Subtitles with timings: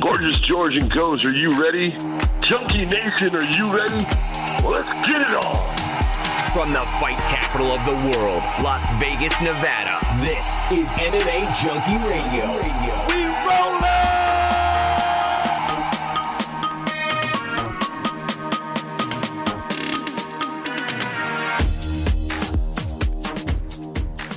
[0.00, 1.90] Gorgeous George and Goes, are you ready?
[2.40, 4.04] Junkie Nation, are you ready?
[4.62, 5.76] Well, let's get it on.
[6.52, 13.17] From the fight capital of the world, Las Vegas, Nevada, this is MMA Junkie Radio.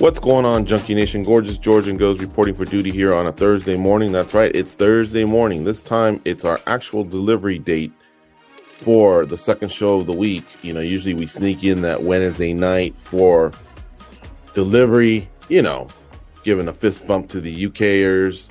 [0.02, 1.22] What's going on, Junkie Nation?
[1.22, 4.10] Gorgeous George and Goes reporting for duty here on a Thursday morning.
[4.10, 5.62] That's right, it's Thursday morning.
[5.62, 7.92] This time it's our actual delivery date
[8.56, 10.44] for the second show of the week.
[10.64, 13.52] You know, usually we sneak in that Wednesday night for
[14.54, 15.86] delivery, you know,
[16.42, 18.48] giving a fist bump to the UKers,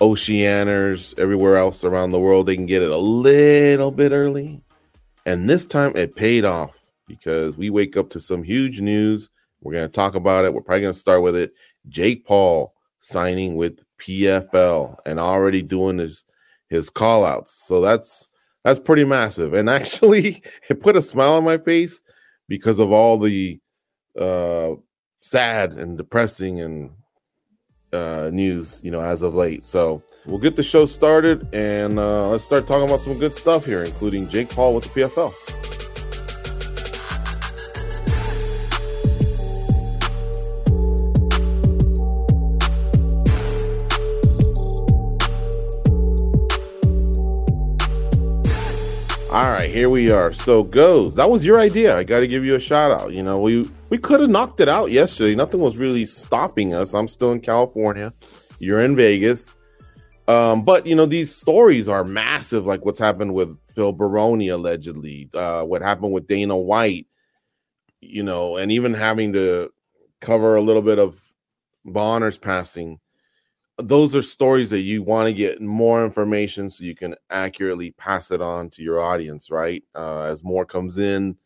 [0.00, 2.46] Oceaners, everywhere else around the world.
[2.46, 4.62] They can get it a little bit early.
[5.26, 6.74] And this time it paid off
[7.06, 9.28] because we wake up to some huge news
[9.60, 10.54] we're going to talk about it.
[10.54, 11.52] We're probably going to start with it.
[11.88, 16.24] Jake Paul signing with PFL and already doing his
[16.68, 17.62] his call outs.
[17.66, 18.28] So that's
[18.64, 19.54] that's pretty massive.
[19.54, 22.02] And actually it put a smile on my face
[22.48, 23.60] because of all the
[24.18, 24.72] uh
[25.22, 26.90] sad and depressing and
[27.92, 29.64] uh news, you know, as of late.
[29.64, 33.64] So we'll get the show started and uh let's start talking about some good stuff
[33.64, 35.69] here, including Jake Paul with the PFL.
[49.30, 50.32] All right, here we are.
[50.32, 51.14] So goes.
[51.14, 51.96] That was your idea.
[51.96, 53.12] I got to give you a shout out.
[53.12, 55.36] You know, we we could have knocked it out yesterday.
[55.36, 56.94] Nothing was really stopping us.
[56.94, 58.12] I'm still in California.
[58.58, 59.54] You're in Vegas.
[60.26, 65.30] Um, but you know, these stories are massive, like what's happened with Phil Baroni allegedly,
[65.32, 67.06] uh, what happened with Dana White,
[68.00, 69.70] you know, and even having to
[70.20, 71.20] cover a little bit of
[71.84, 72.98] Bonnar's passing
[73.82, 78.30] those are stories that you want to get more information so you can accurately pass
[78.30, 79.84] it on to your audience right?
[79.94, 81.36] Uh, as more comes in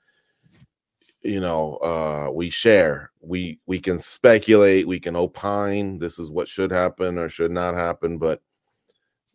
[1.24, 3.10] you know uh, we share.
[3.20, 7.74] We we can speculate we can opine this is what should happen or should not
[7.74, 8.42] happen but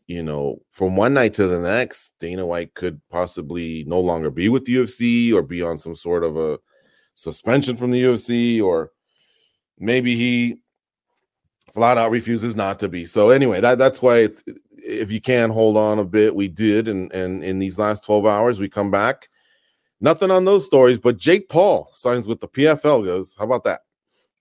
[0.06, 4.48] you know from one night to the next dana white could possibly no longer be
[4.48, 6.60] with the ufc or be on some sort of a
[7.16, 8.92] suspension from the ufc or
[9.80, 10.62] maybe he
[11.74, 13.06] flat out refuses not to be.
[13.06, 14.42] So anyway, that that's why it,
[14.72, 18.26] if you can hold on a bit, we did, and and in these last twelve
[18.26, 19.30] hours, we come back.
[20.02, 23.06] Nothing on those stories, but Jake Paul signs with the PFL.
[23.06, 23.82] Goes, how about that,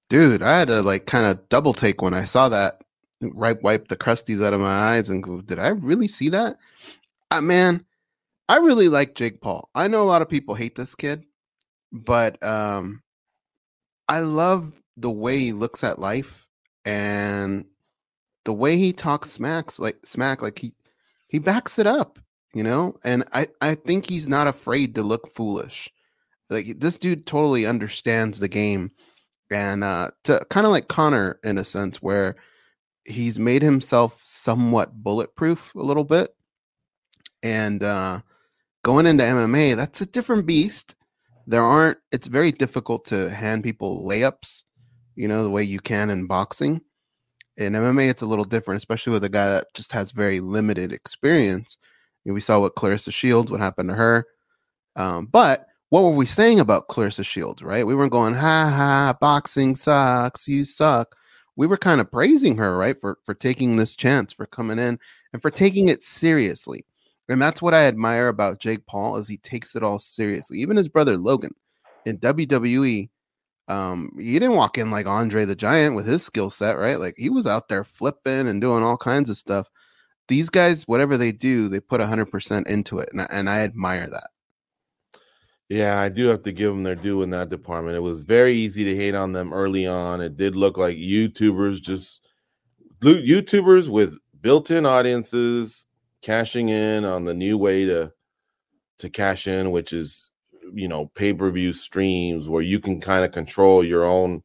[0.08, 0.42] dude?
[0.42, 2.80] I had to like kind of double take when I saw that.
[3.20, 6.56] Right, wipe the crusties out of my eyes and go, did I really see that?
[7.32, 7.84] Uh, man,
[8.48, 9.68] I really like Jake Paul.
[9.74, 11.24] I know a lot of people hate this kid,
[11.90, 13.02] but um,
[14.08, 16.47] I love the way he looks at life
[16.88, 17.64] and
[18.44, 20.72] the way he talks smacks like smack like he
[21.28, 22.18] he backs it up
[22.54, 22.96] you know?
[23.04, 25.90] And i i think he's not afraid to look foolish.
[26.50, 28.90] Like this dude totally understands the game.
[29.50, 32.36] And uh to kind of like conor in a sense where
[33.04, 36.34] he's made himself somewhat bulletproof a little bit.
[37.42, 38.20] And uh
[38.82, 40.94] going into mma that's a different beast.
[41.46, 44.64] There aren't it's very difficult to hand people layups
[45.18, 46.80] you know, the way you can in boxing.
[47.56, 50.92] In MMA, it's a little different, especially with a guy that just has very limited
[50.92, 51.76] experience.
[52.24, 54.26] You know, we saw what Claressa Shields, what happened to her.
[54.94, 57.84] Um, but what were we saying about Claressa Shields, right?
[57.84, 61.16] We weren't going, ha ha, boxing sucks, you suck.
[61.56, 65.00] We were kind of praising her, right, for for taking this chance, for coming in,
[65.32, 66.84] and for taking it seriously.
[67.28, 70.60] And that's what I admire about Jake Paul is he takes it all seriously.
[70.60, 71.54] Even his brother Logan
[72.06, 73.08] in WWE,
[73.68, 76.98] um, he didn't walk in like Andre the Giant with his skill set, right?
[76.98, 79.68] Like he was out there flipping and doing all kinds of stuff.
[80.28, 83.10] These guys, whatever they do, they put 100% into it.
[83.12, 84.30] And, and I admire that.
[85.68, 87.96] Yeah, I do have to give them their due in that department.
[87.96, 90.22] It was very easy to hate on them early on.
[90.22, 92.26] It did look like YouTubers just
[93.00, 95.84] YouTubers with built-in audiences
[96.22, 98.12] cashing in on the new way to
[98.98, 100.27] to cash in, which is
[100.74, 104.42] you know pay-per-view streams where you can kind of control your own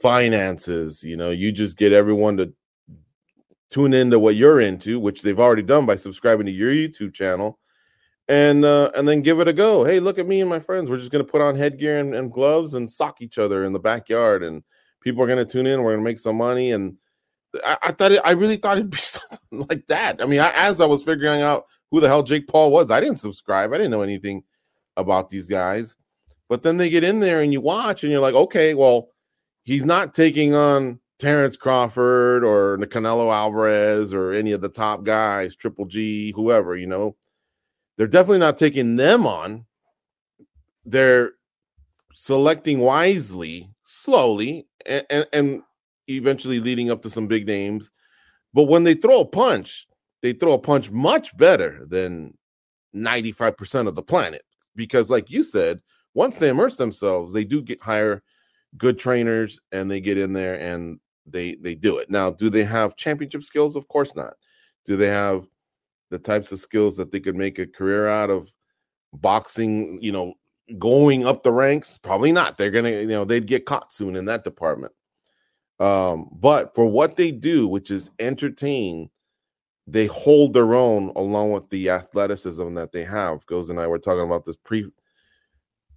[0.00, 2.52] finances you know you just get everyone to
[3.70, 7.58] tune into what you're into which they've already done by subscribing to your youtube channel
[8.28, 10.90] and uh and then give it a go hey look at me and my friends
[10.90, 13.72] we're just going to put on headgear and, and, gloves and sock each other in
[13.72, 14.62] the backyard and
[15.00, 16.96] people are going to tune in we're going to make some money and
[17.64, 20.22] I, I thought it, I really thought it'd be something like that.
[20.22, 23.00] I mean, I, as I was figuring out who the hell Jake Paul was, I
[23.00, 23.72] didn't subscribe.
[23.72, 24.42] I didn't know anything
[24.96, 25.96] about these guys.
[26.48, 29.08] But then they get in there and you watch and you're like, okay, well,
[29.64, 35.04] he's not taking on Terrence Crawford or the Canelo Alvarez or any of the top
[35.04, 37.16] guys, Triple G, whoever, you know,
[37.96, 39.64] they're definitely not taking them on.
[40.84, 41.32] They're
[42.12, 45.62] selecting wisely, slowly, and, and, and
[46.08, 47.90] eventually leading up to some big names.
[48.52, 49.86] But when they throw a punch,
[50.22, 52.36] they throw a punch much better than
[52.94, 54.42] 95% of the planet.
[54.76, 55.80] Because, like you said,
[56.14, 58.22] once they immerse themselves, they do get hire
[58.76, 62.10] good trainers and they get in there and they they do it.
[62.10, 63.76] Now, do they have championship skills?
[63.76, 64.34] Of course not.
[64.84, 65.46] Do they have
[66.10, 68.52] the types of skills that they could make a career out of
[69.12, 70.34] boxing, you know,
[70.78, 71.98] going up the ranks?
[71.98, 72.56] Probably not.
[72.56, 74.92] They're gonna, you know, they'd get caught soon in that department.
[75.80, 79.10] Um, but for what they do, which is entertain,
[79.86, 83.44] they hold their own along with the athleticism that they have.
[83.46, 84.90] Goes and I were talking about this pre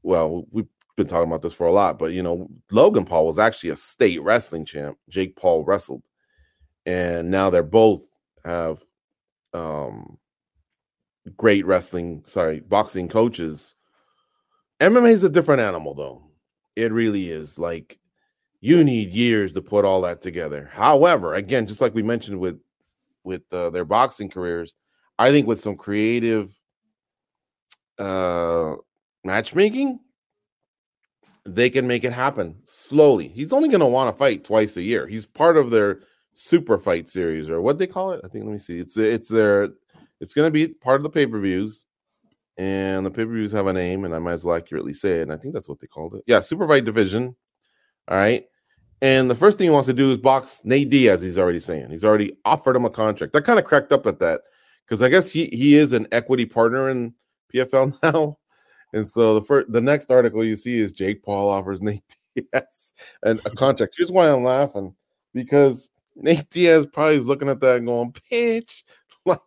[0.03, 3.39] well, we've been talking about this for a lot, but you know, Logan Paul was
[3.39, 4.97] actually a state wrestling champ.
[5.09, 6.03] Jake Paul wrestled,
[6.85, 8.05] and now they're both
[8.45, 8.83] have
[9.53, 10.17] um
[11.35, 13.75] great wrestling, sorry, boxing coaches.
[14.79, 16.23] MMA is a different animal, though.
[16.75, 17.57] It really is.
[17.57, 17.99] Like
[18.61, 20.69] you need years to put all that together.
[20.71, 22.59] However, again, just like we mentioned with
[23.27, 24.74] with uh, their boxing careers,
[25.19, 26.57] I think with some creative
[28.00, 28.75] uh
[29.24, 30.00] matchmaking,
[31.45, 33.27] they can make it happen slowly.
[33.27, 35.07] He's only going to want to fight twice a year.
[35.07, 36.01] He's part of their
[36.33, 38.21] super fight series or what they call it.
[38.24, 38.79] I think let me see.
[38.79, 39.69] It's it's their
[40.19, 41.85] it's going to be part of the pay-per-views
[42.57, 45.23] and the pay-per-views have a name and I might as well accurately say it.
[45.23, 46.23] And I think that's what they called it.
[46.27, 47.35] Yeah, super fight division.
[48.07, 48.45] All right.
[49.01, 51.21] And the first thing he wants to do is box Nate Diaz.
[51.21, 53.35] He's already saying he's already offered him a contract.
[53.35, 54.41] I kind of cracked up at that
[54.85, 57.13] because I guess he he is an equity partner in
[57.53, 58.38] PFL now.
[58.94, 62.03] And so the first, the next article you see is Jake Paul offers Nate
[62.35, 63.95] Diaz and a contract.
[63.97, 64.95] Here's why I'm laughing
[65.33, 68.81] because Nate Diaz probably is looking at that and going, "Bitch,
[69.25, 69.39] like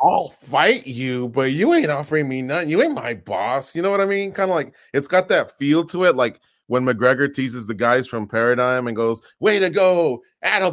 [0.00, 2.68] I'll fight you, but you ain't offering me nothing.
[2.70, 3.74] You ain't my boss.
[3.74, 4.30] You know what I mean?
[4.30, 8.06] Kind of like it's got that feel to it, like." When McGregor teases the guys
[8.06, 10.22] from Paradigm and goes, "Way to go,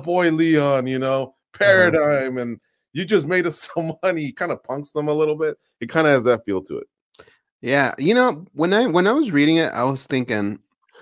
[0.03, 1.65] boy, Leon!" You know, uh-huh.
[1.65, 2.59] Paradigm, and
[2.93, 4.23] you just made us some money.
[4.25, 5.57] He kind of punks them a little bit.
[5.79, 6.87] It kind of has that feel to it.
[7.61, 10.59] Yeah, you know, when I when I was reading it, I was thinking,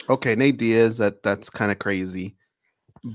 [0.09, 2.35] okay, Nate Diaz, that that's kind of crazy.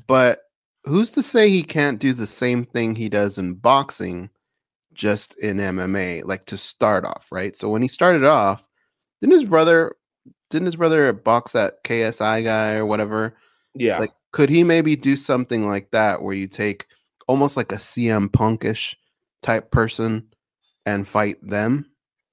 [0.08, 0.40] But
[0.84, 4.31] who's to say he can't do the same thing he does in boxing
[4.94, 7.56] just in MMA, like to start off, right?
[7.56, 8.67] So when he started off,
[9.20, 9.94] didn't his brother
[10.50, 13.37] didn't his brother box that KSI guy or whatever?
[13.75, 13.98] Yeah.
[13.98, 16.87] Like could he maybe do something like that where you take
[17.26, 18.94] almost like a CM punkish
[19.43, 20.26] type person
[20.84, 21.87] and fight them?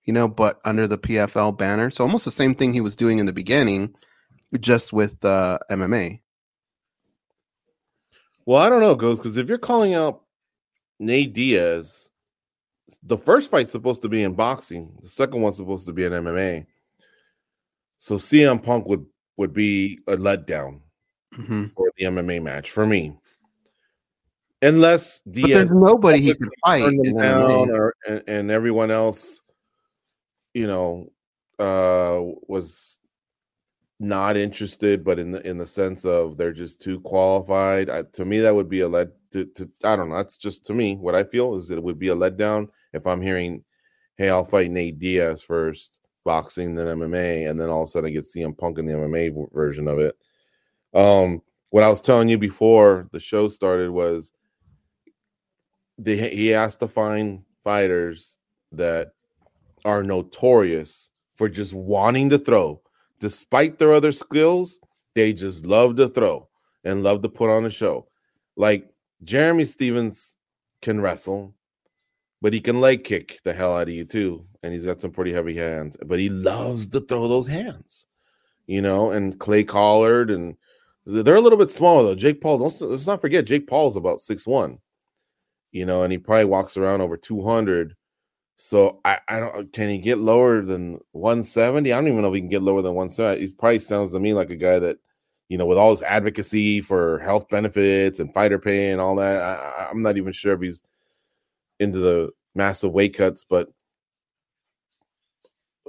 [0.06, 1.90] you know, but under the PFL banner.
[1.90, 3.96] So almost the same thing he was doing in the beginning,
[4.60, 6.20] just with uh, MMA.
[8.46, 10.24] Well, I don't know, goes because if you're calling out
[11.00, 12.12] Nate Diaz,
[13.02, 16.12] the first fight's supposed to be in boxing, the second one's supposed to be in
[16.12, 16.66] MMA.
[18.04, 19.06] So CM Punk would
[19.38, 20.82] would be a letdown
[21.34, 21.68] mm-hmm.
[21.74, 23.16] for the MMA match for me.
[24.62, 26.84] Unless Diaz, but there's nobody he could fight
[27.72, 29.40] or, and, and everyone else
[30.54, 31.14] you know,
[31.60, 33.00] uh, was
[34.02, 37.90] not interested, but in the in the sense of they're just too qualified.
[37.90, 40.18] I, to me, that would be a let to, to I don't know.
[40.18, 43.22] That's just to me what I feel is it would be a letdown if I'm
[43.22, 43.64] hearing,
[44.18, 48.10] "Hey, I'll fight Nate Diaz first, boxing, than MMA," and then all of a sudden
[48.10, 50.16] I get CM Punk in the MMA version of it.
[50.94, 54.32] Um, what I was telling you before the show started was
[56.04, 58.38] he has to find fighters
[58.72, 59.14] that
[59.86, 62.82] are notorious for just wanting to throw.
[63.20, 64.80] Despite their other skills,
[65.16, 66.48] they just love to throw
[66.84, 68.08] and love to put on a show.
[68.56, 68.90] Like
[69.24, 70.38] Jeremy Stephens
[70.82, 71.56] can wrestle,
[72.44, 74.46] but he can leg kick the hell out of you too.
[74.62, 78.06] And he's got some pretty heavy hands, but he loves to throw those hands,
[78.68, 79.12] you know.
[79.12, 80.56] And Clay Collard, and
[81.06, 82.16] they're a little bit smaller though.
[82.16, 84.80] Jake Paul, don't let's not forget, Jake Paul's about six one,
[85.72, 87.96] you know, and he probably walks around over 200
[88.58, 91.92] so I, I don't can he get lower than 170?
[91.92, 93.42] I don't even know if he can get lower than 170.
[93.42, 94.98] He probably sounds to me like a guy that,
[95.50, 99.42] you know, with all his advocacy for health benefits and fighter pay and all that.
[99.42, 100.84] I, I'm not even sure if he's
[101.84, 103.70] into the massive weight cuts, but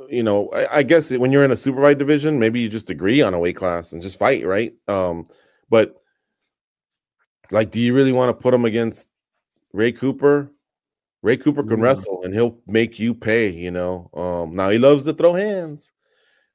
[0.09, 2.91] you know, I, I guess when you're in a super fight division, maybe you just
[2.91, 4.75] agree on a weight class and just fight, right?
[4.89, 5.29] Um,
[5.71, 5.95] but
[7.51, 9.09] like, do you really want to put him against
[9.73, 10.51] Ray Cooper?
[11.23, 11.83] Ray Cooper can mm.
[11.83, 14.11] wrestle and he'll make you pay, you know.
[14.15, 15.93] Um, now he loves to throw hands.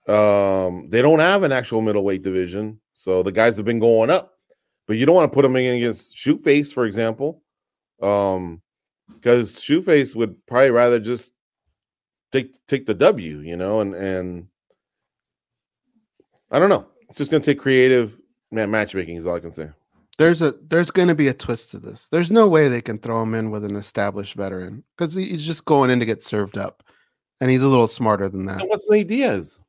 [0.07, 4.33] Um, they don't have an actual middleweight division, so the guys have been going up.
[4.87, 7.43] but you don't want to put him in against Shootface, for example,
[8.01, 8.61] um,
[9.15, 11.33] because Shoeface would probably rather just
[12.31, 14.47] take take the W, you know, and and
[16.51, 16.85] I don't know.
[17.07, 18.17] It's just gonna take creative
[18.51, 19.69] man matchmaking is all I can say.
[20.17, 22.09] There's a there's going to be a twist to this.
[22.09, 25.63] There's no way they can throw him in with an established veteran because he's just
[25.63, 26.83] going in to get served up,
[27.39, 28.59] and he's a little smarter than that.
[28.59, 29.61] And what's Nate Diaz?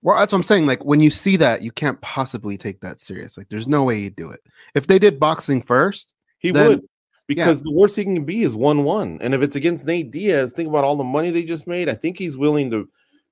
[0.00, 0.64] Well, that's what I'm saying.
[0.64, 3.36] Like when you see that, you can't possibly take that serious.
[3.36, 4.40] Like there's no way you do it.
[4.74, 6.82] If they did boxing first, He would
[7.26, 10.52] because the worst he can be is one one, and if it's against Nate Diaz,
[10.52, 11.88] think about all the money they just made.
[11.88, 12.88] I think he's willing to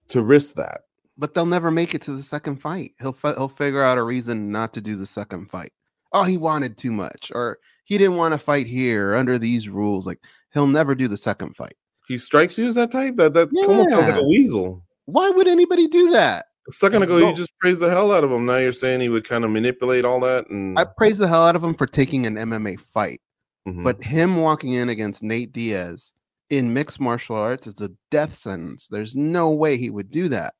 [0.08, 0.82] to risk that.
[1.16, 2.92] but they'll never make it to the second fight.
[3.00, 5.72] He'll fi- he'll figure out a reason not to do the second fight.
[6.12, 10.06] Oh, he wanted too much, or he didn't want to fight here under these rules.
[10.06, 10.18] Like
[10.52, 11.74] he'll never do the second fight.
[12.08, 13.16] He strikes you as that type.
[13.16, 14.82] That that almost sounds like a weasel.
[15.06, 16.46] Why would anybody do that?
[16.68, 17.28] A second ago, No.
[17.28, 18.46] you just praised the hell out of him.
[18.46, 21.44] Now you're saying he would kind of manipulate all that, and I praise the hell
[21.44, 23.20] out of him for taking an MMA fight,
[23.66, 23.84] Mhm.
[23.84, 26.12] but him walking in against Nate Diaz
[26.50, 28.88] in mixed martial arts is a death sentence.
[28.88, 30.54] There's no way he would do that.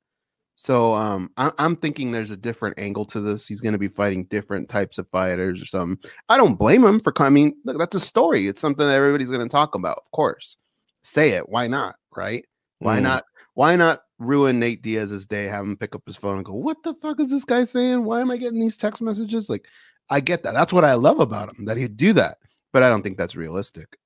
[0.56, 3.46] So um, I- I'm thinking there's a different angle to this.
[3.46, 6.10] He's going to be fighting different types of fighters or something.
[6.28, 7.54] I don't blame him for coming.
[7.64, 8.46] Look, that's a story.
[8.46, 9.98] It's something that everybody's going to talk about.
[9.98, 10.56] Of course,
[11.02, 11.48] say it.
[11.48, 11.96] Why not?
[12.16, 12.46] Right?
[12.78, 13.02] Why Mm.
[13.02, 13.24] not?
[13.54, 15.44] Why not ruin Nate Diaz's day?
[15.44, 18.04] Have him pick up his phone and go, "What the fuck is this guy saying?
[18.04, 19.66] Why am I getting these text messages?" Like,
[20.08, 20.54] I get that.
[20.54, 22.38] That's what I love about him that he'd do that.
[22.74, 23.98] But I don't think that's realistic.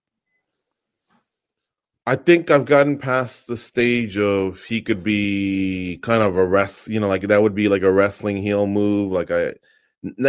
[2.06, 6.88] I think I've gotten past the stage of he could be kind of a rest,
[6.88, 9.10] you know, like that would be like a wrestling heel move.
[9.10, 9.54] Like I,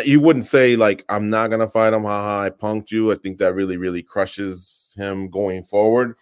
[0.05, 2.03] you wouldn't say like I'm not gonna fight him.
[2.03, 3.11] Haha, I punked you.
[3.11, 6.15] I think that really, really crushes him going forward.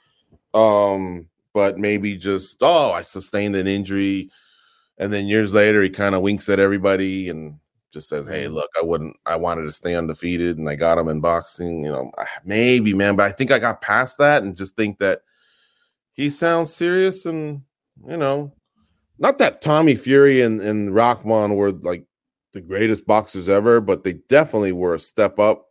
[0.56, 4.32] Um, but maybe just oh, I sustained an injury,
[4.98, 7.60] and then years later he kind of winks at everybody and
[7.92, 8.56] just says, "Hey, mm-hmm.
[8.56, 9.16] look, I wouldn't.
[9.26, 11.86] I wanted to stay undefeated, and I got him in boxing.
[11.86, 13.16] You know, ah, maybe, man.
[13.16, 15.22] But I think I got past that and just think that."
[16.18, 17.62] he sounds serious and
[18.06, 18.52] you know
[19.20, 22.06] not that tommy fury and, and rockman were like
[22.54, 25.68] the greatest boxers ever but they definitely were a step up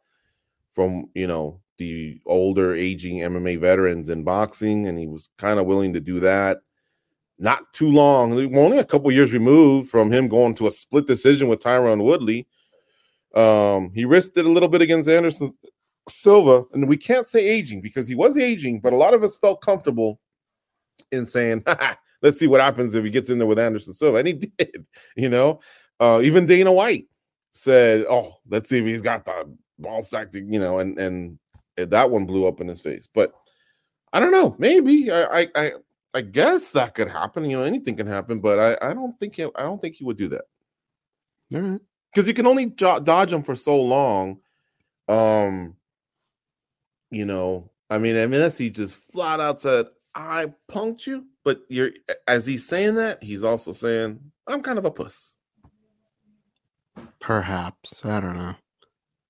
[0.70, 5.66] from you know the older aging mma veterans in boxing and he was kind of
[5.66, 6.58] willing to do that
[7.38, 11.49] not too long only a couple years removed from him going to a split decision
[11.49, 12.47] with tyron woodley
[13.35, 15.52] um he risked it a little bit against anderson
[16.09, 19.37] silva and we can't say aging because he was aging but a lot of us
[19.37, 20.19] felt comfortable
[21.12, 21.64] in saying,
[22.23, 24.19] let's see what happens if he gets in there with Anderson Silva.
[24.19, 25.61] And he did, you know.
[25.99, 27.07] Uh, even Dana White
[27.52, 31.38] said, Oh, let's see if he's got the ball sack you know, and and
[31.76, 33.09] that one blew up in his face.
[33.12, 33.33] But
[34.12, 35.11] I don't know, maybe.
[35.11, 35.73] I I I,
[36.16, 37.44] I guess that could happen.
[37.44, 40.04] You know, anything can happen, but I, I don't think he, I don't think he
[40.04, 40.44] would do that.
[41.54, 41.80] All right.
[42.11, 44.38] Because you can only jo- dodge him for so long.
[45.08, 45.76] Um,
[47.11, 51.90] you know, I mean, unless he just flat out said, I punked you, but you're
[52.26, 55.38] as he's saying that, he's also saying, I'm kind of a puss.
[57.20, 58.06] Perhaps.
[58.06, 58.54] I don't know.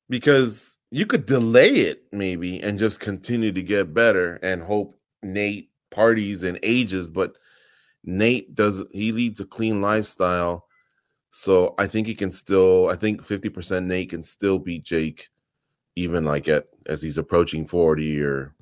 [0.08, 5.70] Because you could delay it maybe and just continue to get better and hope Nate
[5.96, 7.32] parties and ages, but
[8.04, 10.66] Nate does he leads a clean lifestyle.
[11.30, 15.28] So I think he can still, I think 50% Nate can still beat Jake,
[15.96, 18.54] even like at as he's approaching 40 or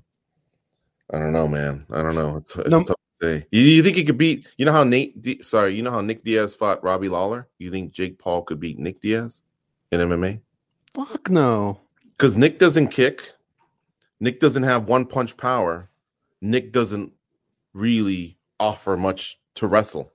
[1.13, 1.85] I don't know, man.
[1.91, 2.37] I don't know.
[2.39, 2.83] It's, it's No.
[2.83, 3.47] tough to say.
[3.51, 4.47] You, you think he could beat?
[4.57, 5.45] You know how Nate?
[5.45, 7.49] Sorry, you know how Nick Diaz fought Robbie Lawler?
[7.59, 9.43] You think Jake Paul could beat Nick Diaz
[9.93, 10.41] in MMA?
[10.95, 11.81] Fuck no.
[12.17, 13.29] Because Nick doesn't kick.
[14.21, 15.91] Nick doesn't have one punch power.
[16.41, 17.13] Nick doesn't
[17.75, 20.13] really offer much to wrestle.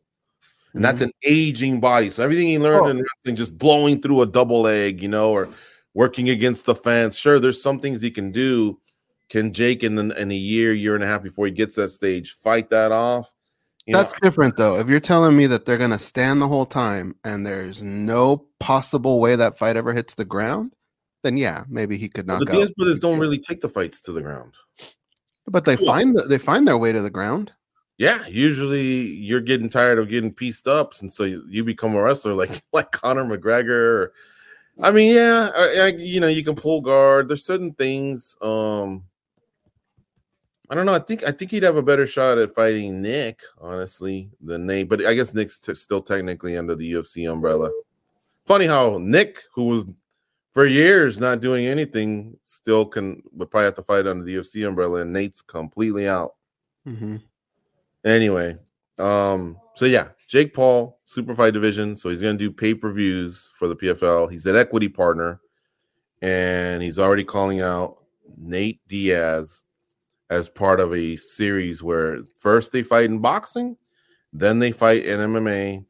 [0.73, 1.05] And that's mm-hmm.
[1.05, 2.09] an aging body.
[2.09, 2.87] So everything he learned Oh.
[2.87, 5.49] in wrestling, just blowing through a double leg, you know, or
[5.93, 7.17] working against the fence.
[7.17, 8.79] Sure, there's some things he can do.
[9.29, 12.35] Can Jake in, in a year, year and a half before he gets that stage,
[12.43, 13.33] fight that off?
[13.85, 14.77] You know, That's different though.
[14.77, 19.19] If you're telling me that they're gonna stand the whole time and there's no possible
[19.19, 20.73] way that fight ever hits the ground,
[21.23, 24.11] then yeah, maybe he could knock the Diaz brothers don't really take the fights to
[24.11, 24.53] the ground.
[25.49, 27.51] But they find the, they find their way to the ground.
[27.97, 32.01] Yeah, usually you're getting tired of getting pieced up, and so you, you become a
[32.01, 33.69] wrestler like like Conor McGregor.
[33.69, 34.13] Or,
[34.81, 37.27] I mean, yeah, I, I, you know, you can pull guard.
[37.27, 38.37] There's certain things.
[38.41, 39.03] Um,
[40.69, 40.93] I don't know.
[40.93, 44.87] I think I think he'd have a better shot at fighting Nick, honestly, than Nate.
[44.87, 47.71] But I guess Nick's t- still technically under the UFC umbrella.
[48.45, 49.85] Funny how Nick, who was
[50.59, 54.67] for years not doing anything, still can would probably have to fight under the UFC
[54.67, 56.35] umbrella, and Nate's completely out.
[56.85, 57.15] Mm-hmm.
[58.03, 58.57] Anyway,
[58.97, 61.95] um, so yeah, Jake Paul, super fight division.
[61.95, 64.29] So he's gonna do pay-per-views for the PFL.
[64.29, 65.39] He's an equity partner.
[66.21, 68.03] and he's already calling out
[68.35, 69.63] Nate Diaz
[70.29, 73.77] as part of a series where first they fight in boxing,
[74.33, 75.85] then they fight in MMA,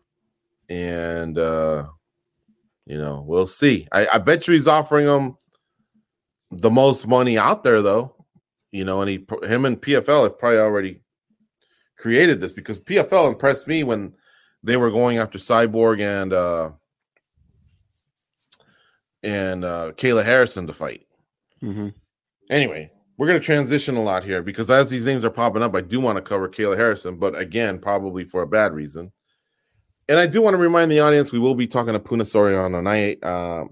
[0.69, 1.87] and uh,
[2.89, 3.87] you know we'll see.
[3.91, 5.37] I, I bet you he's offering them
[6.51, 8.15] the most money out there, though.
[8.71, 11.01] You know, and he him and PFL have probably already
[11.97, 14.13] created this because PFL impressed me when
[14.63, 16.71] they were going after Cyborg and uh
[19.23, 21.05] and uh Kayla Harrison to fight.
[21.63, 21.89] Mm-hmm.
[22.49, 25.75] Anyway, we're going to transition a lot here because as these names are popping up,
[25.75, 29.11] I do want to cover Kayla Harrison, but again, probably for a bad reason.
[30.09, 32.79] And I do want to remind the audience we will be talking to Puna Soriano,
[32.79, 33.65] and I uh,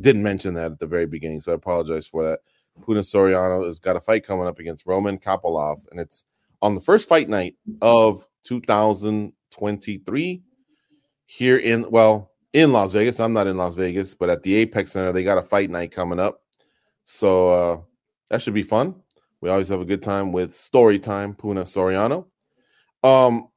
[0.00, 2.38] didn't mention that at the very beginning, so I apologize for that.
[2.86, 6.24] Puna Soriano has got a fight coming up against Roman Kopylov, and it's
[6.62, 10.42] on the first fight night of 2023
[11.26, 13.20] here in well in Las Vegas.
[13.20, 15.92] I'm not in Las Vegas, but at the Apex Center, they got a fight night
[15.92, 16.40] coming up.
[17.04, 17.80] So uh,
[18.30, 18.94] that should be fun.
[19.42, 22.24] We always have a good time with story time, Puna Soriano.
[23.02, 23.48] Um,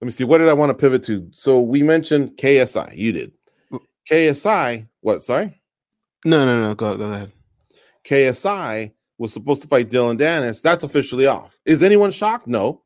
[0.00, 0.24] let me see.
[0.24, 1.28] What did I want to pivot to?
[1.32, 2.96] So we mentioned KSI.
[2.96, 3.32] You did.
[4.10, 4.86] KSI.
[5.00, 5.22] What?
[5.22, 5.60] Sorry.
[6.24, 6.74] No, no, no.
[6.74, 7.32] Go, go ahead.
[8.04, 10.62] KSI was supposed to fight Dillon Danis.
[10.62, 11.58] That's officially off.
[11.64, 12.46] Is anyone shocked?
[12.46, 12.82] No.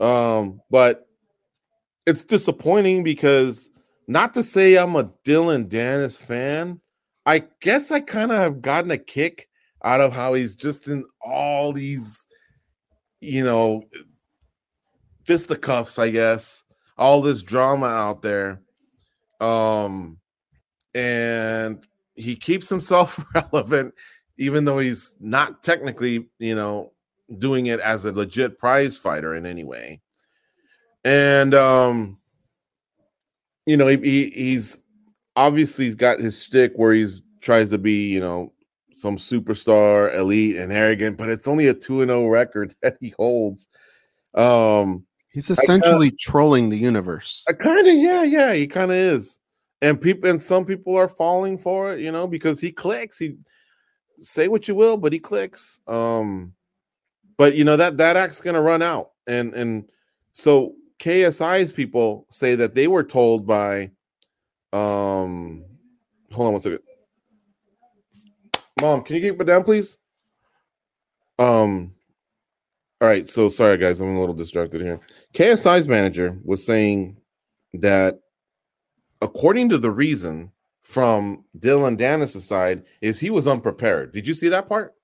[0.00, 1.06] Um, but
[2.06, 3.70] it's disappointing because
[4.08, 6.80] not to say I'm a Dillon Danis fan,
[7.24, 9.48] I guess I kind of have gotten a kick
[9.84, 12.26] out of how he's just in all these,
[13.20, 13.84] you know,
[15.24, 16.62] fisticuffs, I guess,
[16.98, 18.60] all this drama out there.
[19.40, 20.18] Um,
[20.94, 23.94] and he keeps himself relevant,
[24.38, 26.92] even though he's not technically, you know,
[27.38, 30.00] doing it as a legit prize fighter in any way.
[31.04, 32.18] And um,
[33.66, 34.82] you know, he, he he's
[35.36, 38.52] obviously he's got his stick where he's tries to be, you know,
[38.96, 43.12] some superstar, elite, and arrogant, but it's only a 2 and 0 record that he
[43.18, 43.68] holds.
[44.34, 47.44] Um He's essentially kinda, trolling the universe.
[47.48, 49.40] I kind of, yeah, yeah, he kind of is.
[49.80, 53.18] And people and some people are falling for it, you know, because he clicks.
[53.18, 53.36] He
[54.20, 55.80] say what you will, but he clicks.
[55.88, 56.52] Um,
[57.36, 59.12] but you know that that act's gonna run out.
[59.26, 59.88] And and
[60.34, 63.90] so KSI's people say that they were told by
[64.72, 65.64] um
[66.30, 66.80] hold on one second.
[68.80, 69.98] Mom, can you keep it down, please?
[71.38, 71.94] Um,
[73.02, 75.00] all right, so sorry guys, I'm a little distracted here.
[75.34, 77.16] KSI's manager was saying
[77.74, 78.20] that
[79.20, 84.12] according to the reason from Dillon Danis' side is he was unprepared.
[84.12, 84.94] Did you see that part?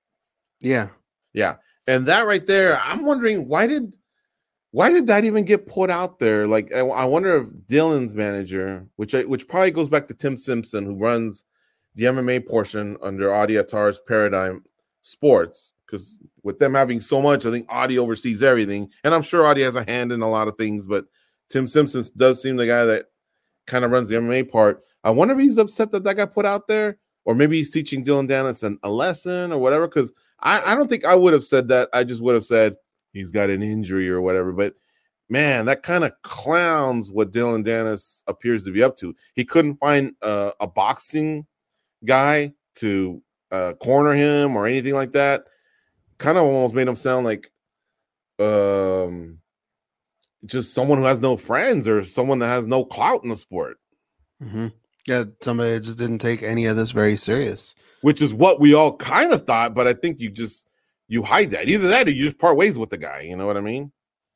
[0.60, 0.90] Yeah.
[1.32, 1.56] Yeah.
[1.88, 3.96] And that right there, I'm wondering why did
[4.70, 6.46] why did that even get put out there?
[6.46, 10.84] Like I wonder if Dillon's manager, which I, which probably goes back to Tim Simpson,
[10.84, 11.46] who runs
[11.96, 14.62] the MMA portion under Audie Attar's Paradigm
[15.02, 19.44] Sports, because with them having so much, I think Audie oversees everything, and I'm sure
[19.44, 20.86] Audie has a hand in a lot of things.
[20.86, 21.04] But
[21.50, 23.04] Tim Simpson does seem the guy that
[23.66, 24.82] kind of runs the MMA part.
[25.04, 28.02] I wonder if he's upset that that got put out there, or maybe he's teaching
[28.02, 29.86] Dillon Danis a lesson or whatever.
[29.86, 31.90] Because I, I don't think I would have said that.
[31.92, 32.76] I just would have said
[33.12, 34.52] he's got an injury or whatever.
[34.52, 34.72] But
[35.28, 39.14] man, that kind of clowns what Dillon Danis appears to be up to.
[39.34, 41.44] He couldn't find uh, a boxing
[42.06, 45.44] guy to uh, corner him or anything like that.
[46.18, 47.50] Kind of almost made him sound like
[48.38, 49.38] um
[50.46, 53.78] just someone who has no friends or someone that has no clout in the sport.
[54.42, 54.68] Mm-hmm.
[55.06, 58.96] Yeah, somebody just didn't take any of this very serious, which is what we all
[58.96, 59.74] kind of thought.
[59.74, 60.66] But I think you just
[61.08, 63.20] you hide that either that or you just part ways with the guy.
[63.20, 63.90] You know what I mean?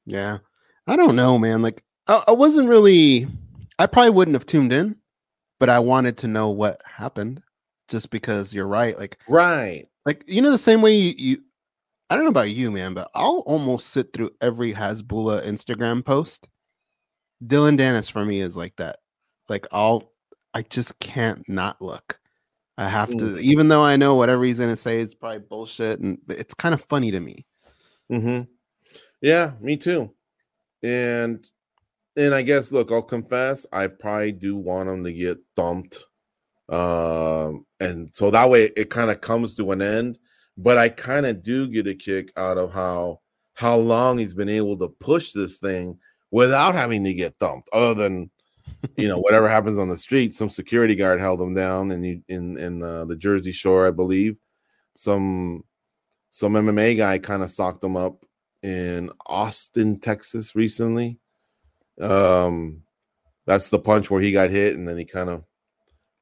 [0.07, 0.39] Yeah,
[0.87, 1.63] I don't know, man.
[1.63, 3.29] Like I, I wasn't really.
[3.79, 4.97] I probably wouldn't have tuned in,
[5.59, 7.43] but I wanted to know what happened
[7.89, 8.99] just because you're right.
[8.99, 9.87] Like, right.
[10.05, 11.39] Like, you know, the same way you, you
[12.13, 16.47] I don't know about you, man, but I'll almost sit through every Hasbulla Instagram post.
[17.47, 18.99] Dillon Danis for me is like that.
[19.49, 20.13] Like, I'll,
[20.53, 22.21] I just can't not look.
[22.77, 23.41] I have to, mm.
[23.41, 26.85] even though I know whatever he's gonna say is probably bullshit, and it's kind of
[26.85, 27.47] funny to me.
[28.11, 28.43] Hmm.
[29.23, 30.13] Yeah, me too.
[30.83, 31.43] And
[32.19, 36.05] and I guess, look, I'll confess, I probably do want him to get thumped
[36.69, 40.19] um, and so that way it kind of comes to an end.
[40.57, 43.21] But I kind of do get a kick out of how
[43.55, 45.99] how long he's been able to push this thing
[46.31, 48.31] without having to get thumped, other than
[48.97, 50.35] you know whatever happens on the street.
[50.35, 54.37] Some security guard held him down in in in uh, the Jersey Shore, I believe.
[54.95, 55.65] Some
[56.31, 58.25] some MMA guy kind of socked him up
[58.63, 61.19] in Austin, Texas, recently.
[62.01, 62.83] Um,
[63.47, 65.45] that's the punch where he got hit, and then he kind of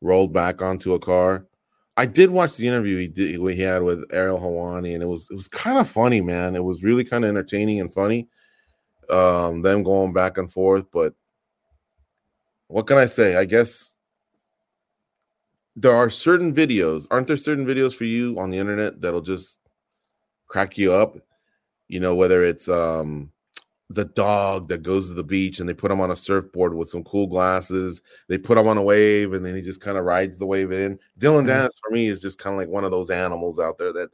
[0.01, 1.47] rolled back onto a car.
[2.01, 5.29] I did watch the interview he did we had with Ariel Helwani, and it was
[5.31, 6.57] it was kind of funny, man.
[6.57, 8.27] It was really kind of entertaining and funny.
[9.11, 11.13] Um, them going back and forth, but
[12.69, 13.37] what can I say?
[13.37, 13.93] I guess
[15.77, 19.59] there are certain videos, aren't there certain videos for you on the internet that'll just
[20.47, 21.19] crack you up?
[21.89, 23.31] You know, whether it's um
[23.91, 26.89] the dog that goes to the beach and they put him on a surfboard with
[26.89, 28.01] some cool glasses.
[28.29, 30.71] They put him on a wave and then he just kind of rides the wave
[30.71, 30.97] in.
[31.19, 31.49] Dillon Mhm.
[31.49, 34.11] Danis for me is just kind of like one of those animals out there that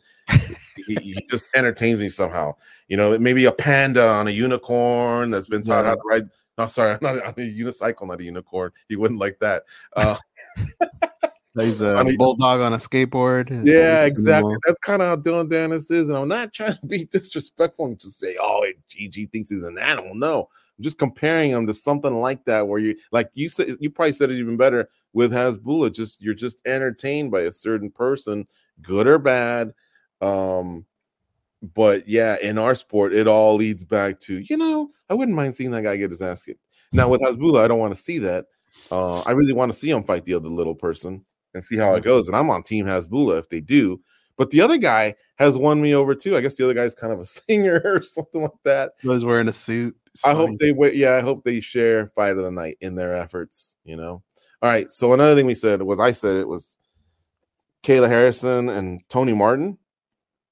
[0.86, 2.54] he, he just entertains me somehow.
[2.88, 6.30] You know, maybe a panda on a unicorn that's been taught how to ride.
[6.56, 8.72] No, sorry, I'm not on a unicycle, not a unicorn.
[8.88, 9.64] He wouldn't like that.
[9.94, 10.16] Uh,
[11.58, 13.48] He's a I mean- bulldog on a skateboard.
[13.64, 14.50] Yeah, exactly.
[14.50, 14.56] animal.
[14.66, 16.08] That's kind of how Dillon Danis is.
[16.08, 19.78] And I'm not trying to be disrespectful and just say, oh, GG thinks he's an
[19.78, 20.14] animal.
[20.14, 23.90] No, I'm just comparing him to something like that where you, like you said, you
[23.90, 25.94] probably said it even better with Hasbullah.
[25.94, 28.46] Just you're just entertained by a certain person,
[28.82, 29.72] good or bad.
[30.20, 30.84] Um,
[31.74, 35.54] but yeah, in our sport, it all leads back to, you know, I wouldn't mind
[35.54, 36.60] seeing that guy get his ass kicked.
[36.92, 38.44] Now with Hasbullah, I don't want to see that.
[38.90, 41.24] Uh, I really want to see him fight the other little person
[41.56, 42.28] and see how it goes.
[42.28, 44.00] And I'm on Team Hasbula if they do.
[44.36, 46.36] But the other guy has won me over too.
[46.36, 48.92] I guess the other guy's kind of a singer or something like that.
[49.00, 49.96] He was wearing a suit.
[50.24, 50.94] I hope they wait.
[50.94, 53.76] Yeah, I hope they share fight of the night in their efforts.
[53.84, 54.22] You know.
[54.62, 54.90] All right.
[54.92, 56.78] So another thing we said was I said it was
[57.82, 59.78] Kayla Harrison and Tony Martin,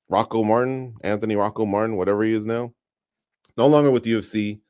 [0.09, 2.73] Rocco Martin, Anthony Rocco Martin, whatever he is now,
[3.57, 4.61] no longer with UFC,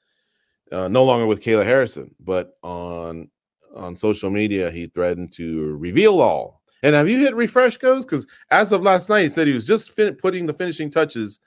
[0.70, 3.30] uh, no longer with Kayla Harrison, but on
[3.74, 6.62] on social media he threatened to reveal all.
[6.82, 8.04] And have you hit refresh goes?
[8.04, 11.38] Because as of last night, he said he was just fin- putting the finishing touches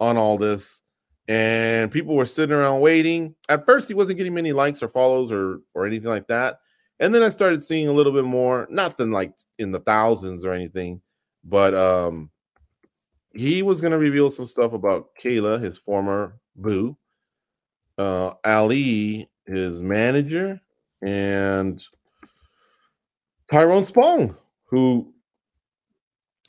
[0.00, 0.82] on all this
[1.28, 3.34] and people were sitting around waiting.
[3.50, 6.60] At first, he wasn't getting many likes or follows or or anything like that.
[7.00, 10.52] And then I started seeing a little bit more, nothing like in the thousands or
[10.52, 11.00] anything,
[11.44, 12.30] but um
[13.34, 16.96] he was gonna reveal some stuff about Kayla, his former boo,
[17.98, 20.60] uh Ali, his manager,
[21.02, 21.84] and
[23.50, 25.12] Tyrone Spong, who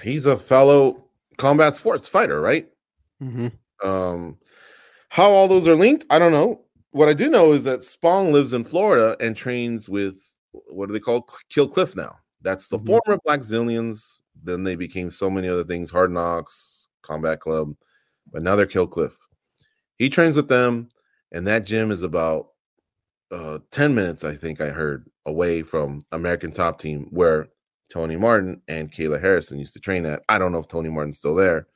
[0.02, 1.06] he's a fellow
[1.38, 2.70] combat sports fighter, right?
[3.22, 3.52] Mhm.
[3.84, 4.38] Um,
[5.10, 6.62] how all those are linked, I don't know.
[6.92, 10.94] What I do know is that Spong lives in Florida and trains with what do
[10.94, 12.18] they call Kill Cliff now?
[12.42, 12.88] That's the Mhm.
[12.88, 14.22] former Blackzilians.
[14.44, 17.76] Then they became so many other things: Hard Knocks, Combat Club,
[18.32, 19.18] but now they're Kill Cliff.
[19.98, 20.90] He trains with them,
[21.32, 22.50] and that gym is about
[23.32, 27.50] uh 10 minutes, I think I heard, away from American Top Team, where
[27.92, 30.24] Tony Martin and Kayla Harrison used to train at.
[30.30, 31.68] I don't know if Tony Martin's still there,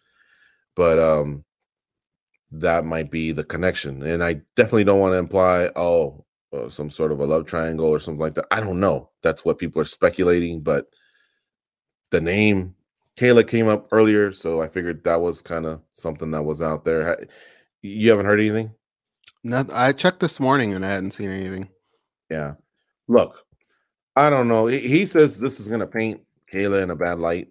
[0.75, 1.45] but um
[2.51, 4.03] that might be the connection.
[4.03, 7.87] And I definitely don't want to imply, oh, uh, some sort of a love triangle
[7.87, 8.45] or something like that.
[8.51, 9.09] I don't know.
[9.23, 10.87] That's what people are speculating, but
[12.11, 12.75] the name
[13.17, 16.83] Kayla came up earlier, so I figured that was kind of something that was out
[16.83, 17.27] there.
[17.81, 18.71] You haven't heard anything?
[19.43, 21.69] Not, I checked this morning and I hadn't seen anything.
[22.29, 22.53] Yeah.
[23.07, 23.45] Look,
[24.15, 24.67] I don't know.
[24.67, 27.49] He, he says this is going to paint Kayla in a bad light,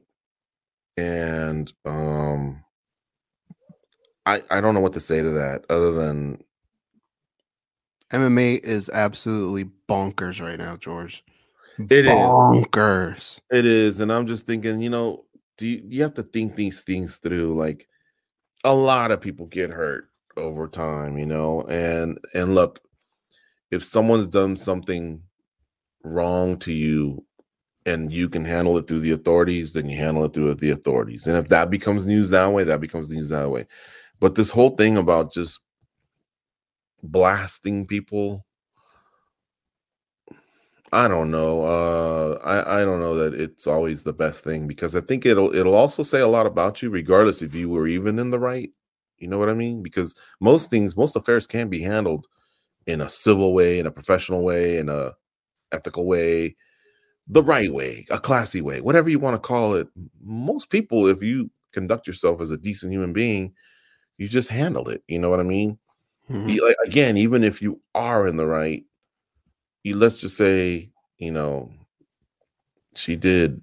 [0.96, 2.64] and um,
[4.24, 6.42] I I don't know what to say to that other than
[8.12, 11.24] MMA is absolutely bonkers right now, George.
[11.78, 12.12] it is.
[12.12, 13.40] bonkers.
[13.50, 15.24] It is, and I'm just thinking, you know,
[15.58, 17.54] do you, you have to think these things through?
[17.54, 17.88] Like,
[18.64, 22.80] a lot of people get hurt over time, you know, and and look,
[23.70, 25.22] if someone's done something
[26.04, 27.24] wrong to you,
[27.86, 31.26] and you can handle it through the authorities, then you handle it through the authorities,
[31.26, 33.66] and if that becomes news that way, that becomes news that way.
[34.20, 35.60] But this whole thing about just
[37.02, 38.44] blasting people
[40.92, 41.64] I don't know.
[41.64, 45.54] Uh, I I don't know that it's always the best thing because I think it'll
[45.54, 48.70] it'll also say a lot about you, regardless if you were even in the right.
[49.22, 49.82] You know what I mean?
[49.82, 52.26] Because most things, most affairs can be handled
[52.86, 55.12] in a civil way, in a professional way, in a
[55.72, 56.56] ethical way,
[57.28, 59.88] the right way, a classy way, whatever you want to call it.
[60.22, 63.54] Most people, if you conduct yourself as a decent human being,
[64.18, 65.02] you just handle it.
[65.08, 65.78] You know what I mean?
[66.30, 66.60] Mhm.
[66.62, 68.84] like, again, even if you are in the right,
[69.84, 71.70] you let's just say, you know,
[72.94, 73.62] she did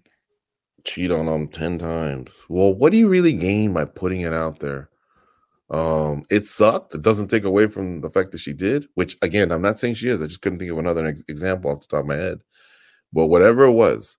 [0.85, 2.31] cheat on him 10 times.
[2.49, 4.89] Well, what do you really gain by putting it out there?
[5.71, 6.95] Um, it sucked.
[6.95, 9.95] It doesn't take away from the fact that she did, which again, I'm not saying
[9.95, 10.21] she is.
[10.21, 12.39] I just couldn't think of another ex- example off the top of my head.
[13.13, 14.17] But whatever it was,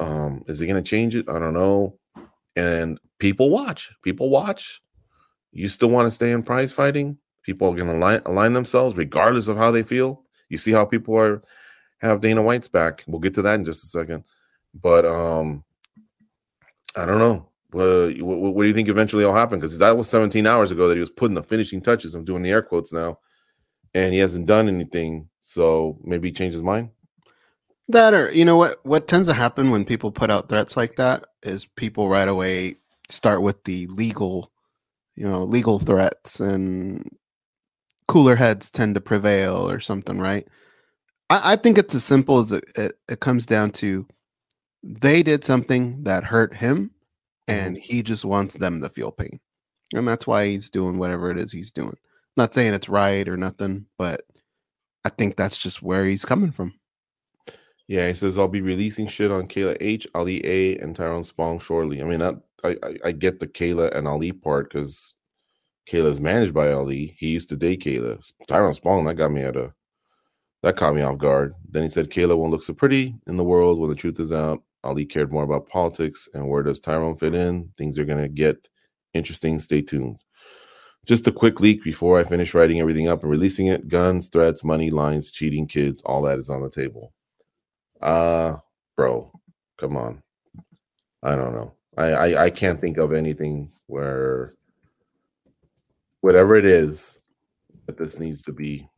[0.00, 1.28] um, is it gonna change it?
[1.28, 1.98] I don't know.
[2.56, 4.80] And people watch, people watch.
[5.52, 7.18] You still want to stay in prize fighting?
[7.42, 10.22] People are going to align, align themselves regardless of how they feel.
[10.48, 11.42] You see how people are
[11.98, 13.04] have Dana White's back.
[13.06, 14.24] We'll get to that in just a second.
[14.74, 15.64] But um
[16.96, 17.47] I don't know.
[17.72, 19.58] Well, what, what do you think eventually will happen?
[19.58, 22.14] Because that was 17 hours ago that he was putting the finishing touches.
[22.14, 23.18] I'm doing the air quotes now,
[23.94, 25.28] and he hasn't done anything.
[25.40, 26.90] So maybe he changed his mind.
[27.90, 30.96] That or you know what what tends to happen when people put out threats like
[30.96, 32.76] that is people right away
[33.08, 34.52] start with the legal,
[35.16, 37.08] you know, legal threats and
[38.06, 40.46] cooler heads tend to prevail or something, right?
[41.30, 44.06] I, I think it's as simple as it, it, it comes down to
[44.82, 46.90] they did something that hurt him
[47.48, 47.82] and mm-hmm.
[47.82, 49.40] he just wants them to feel pain.
[49.94, 51.96] And that's why he's doing whatever it is he's doing.
[52.36, 54.22] not saying it's right or nothing, but
[55.04, 56.74] I think that's just where he's coming from.
[57.88, 61.58] Yeah, he says I'll be releasing shit on Kayla H, Ali A, and Tyrone Spong
[61.58, 62.02] shortly.
[62.02, 65.14] I mean that I I, I get the Kayla and Ali part because
[65.90, 67.16] Kayla's managed by Ali.
[67.18, 68.30] He used to date Kayla.
[68.46, 69.72] Tyrone Spong that got me at a
[70.62, 71.54] that caught me off guard.
[71.70, 74.32] Then he said Kayla won't look so pretty in the world when the truth is
[74.32, 74.62] out.
[74.84, 77.70] Ali cared more about politics and where does Tyrone fit in?
[77.76, 78.68] Things are gonna get
[79.14, 79.58] interesting.
[79.58, 80.20] Stay tuned.
[81.06, 83.88] Just a quick leak before I finish writing everything up and releasing it.
[83.88, 87.12] Guns, threats, money, lines, cheating, kids, all that is on the table.
[88.00, 88.56] Uh,
[88.96, 89.30] bro,
[89.78, 90.22] come on.
[91.22, 91.74] I don't know.
[91.96, 94.54] I, I, I can't think of anything where
[96.20, 97.20] whatever it is
[97.86, 98.88] that this needs to be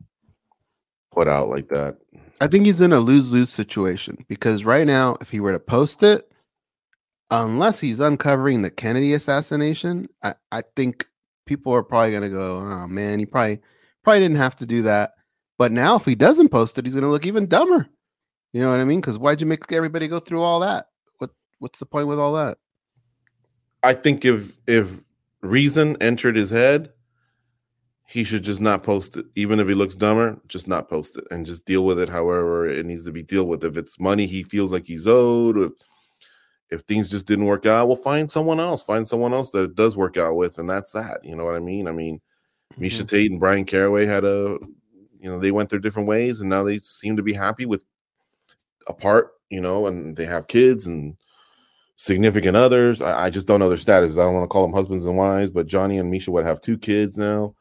[1.11, 1.97] put out like that.
[2.41, 5.59] I think he's in a lose lose situation because right now, if he were to
[5.59, 6.31] post it,
[7.29, 11.05] unless he's uncovering the Kennedy assassination, I, I think
[11.45, 13.59] people are probably gonna go, oh man, he probably
[14.03, 15.13] probably didn't have to do that.
[15.59, 17.87] But now if he doesn't post it, he's gonna look even dumber.
[18.53, 19.01] You know what I mean?
[19.01, 20.87] Because why'd you make everybody go through all that?
[21.19, 22.57] What what's the point with all that?
[23.83, 24.99] I think if if
[25.41, 26.89] reason entered his head,
[28.11, 29.25] he should just not post it.
[29.37, 32.67] Even if he looks dumber, just not post it and just deal with it however
[32.67, 33.63] it needs to be dealt with.
[33.63, 35.71] If it's money he feels like he's owed, if,
[36.71, 38.81] if things just didn't work out, well, find someone else.
[38.81, 41.23] Find someone else that it does work out with, and that's that.
[41.23, 41.87] You know what I mean?
[41.87, 42.19] I mean,
[42.73, 42.83] mm-hmm.
[42.83, 44.57] Miesha Tate and Brian Caraway had a,
[45.21, 47.85] you know, they went their different ways, and now they seem to be happy with
[48.87, 51.15] apart, you know, and they have kids and
[51.95, 53.01] significant others.
[53.01, 54.17] I, I just don't know their status.
[54.17, 56.59] I don't want to call them husbands and wives, but Johnny and Miesha would have
[56.59, 57.55] two kids now.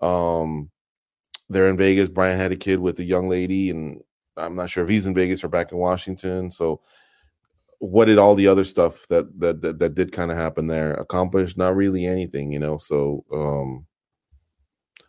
[0.00, 0.70] Um,
[1.48, 2.08] they're in Vegas.
[2.08, 4.00] Brian had a kid with a young lady, and
[4.36, 6.50] I'm not sure if he's in Vegas or back in Washington.
[6.50, 6.80] So,
[7.78, 10.94] what did all the other stuff that that that, that did kind of happen there
[10.94, 11.56] accomplish?
[11.56, 12.78] Not really anything, you know.
[12.78, 13.86] So, um,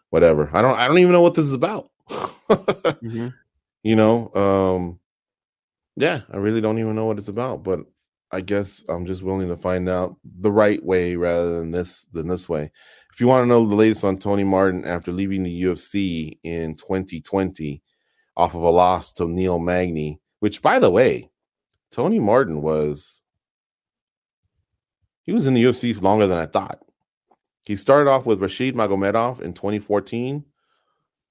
[0.10, 0.49] whatever.
[0.54, 0.78] I don't.
[0.78, 1.89] I don't even know what this is about.
[2.10, 3.28] mm-hmm.
[3.84, 4.34] You know.
[4.34, 4.99] Um,
[5.95, 7.82] yeah, I really don't even know what it's about, but
[8.32, 12.28] I guess I'm just willing to find out the right way rather than this than
[12.28, 12.71] this way.
[13.19, 16.75] If you want to know the latest on Tony Martin after leaving the UFC in
[16.75, 17.84] 2020
[18.38, 21.29] off of a loss to Neil Magny, which by the way,
[21.91, 23.19] Tony Martin was
[25.23, 26.79] he was in the UFC longer than I thought.
[27.65, 30.45] He started off with Rashid Magomedov in 2014.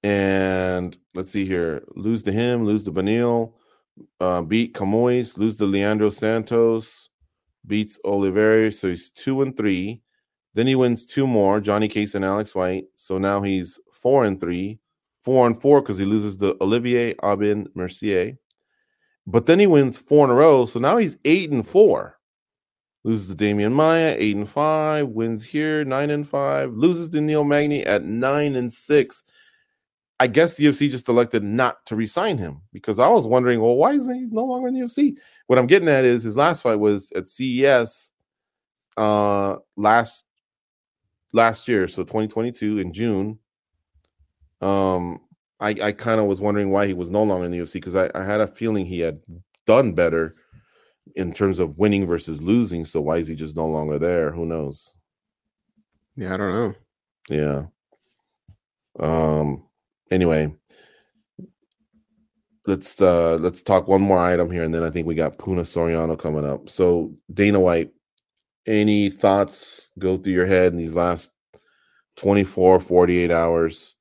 [0.03, 3.53] And let's see here, lose to him, lose to Beneil,
[4.19, 7.09] uh, beat Camoes, lose to Leandro Santos,
[7.65, 10.03] beats Oliveira, so he's two and three.
[10.53, 12.85] Then he wins two more, Johnny Case and Alex White.
[12.95, 14.79] So now he's four and three,
[15.23, 18.37] four and four because he loses to Olivier Aubin Mercier.
[19.27, 22.17] But then he wins four in a row, so now he's eight and four.
[23.03, 25.07] Loses to Demian Maya, eight and five.
[25.09, 26.73] Wins here, nine and five.
[26.73, 29.23] Loses to Neil Magny at nine and six.
[30.19, 33.75] I guess the UFC just elected not to resign him because I was wondering, well,
[33.75, 35.15] why is he no longer in the UFC?
[35.47, 38.11] What I'm getting at is his last fight was at CES
[38.97, 40.25] uh last
[41.33, 43.39] last year, so 2022 in June.
[44.61, 45.21] Um,
[45.59, 47.95] I I kind of was wondering why he was no longer in the UFC because
[47.95, 49.21] I, I had a feeling he had
[49.65, 50.35] done better
[51.15, 52.85] in terms of winning versus losing.
[52.85, 54.31] So why is he just no longer there?
[54.31, 54.95] Who knows?
[56.15, 56.73] Yeah, I don't know.
[57.29, 57.65] Yeah.
[58.99, 59.63] Um
[60.11, 60.53] anyway,
[62.65, 65.61] let's uh let's talk one more item here, and then I think we got Puna
[65.61, 66.69] Soriano coming up.
[66.69, 67.91] So Dana White,
[68.67, 71.31] any thoughts go through your head in these last
[72.17, 73.95] 24, 48 hours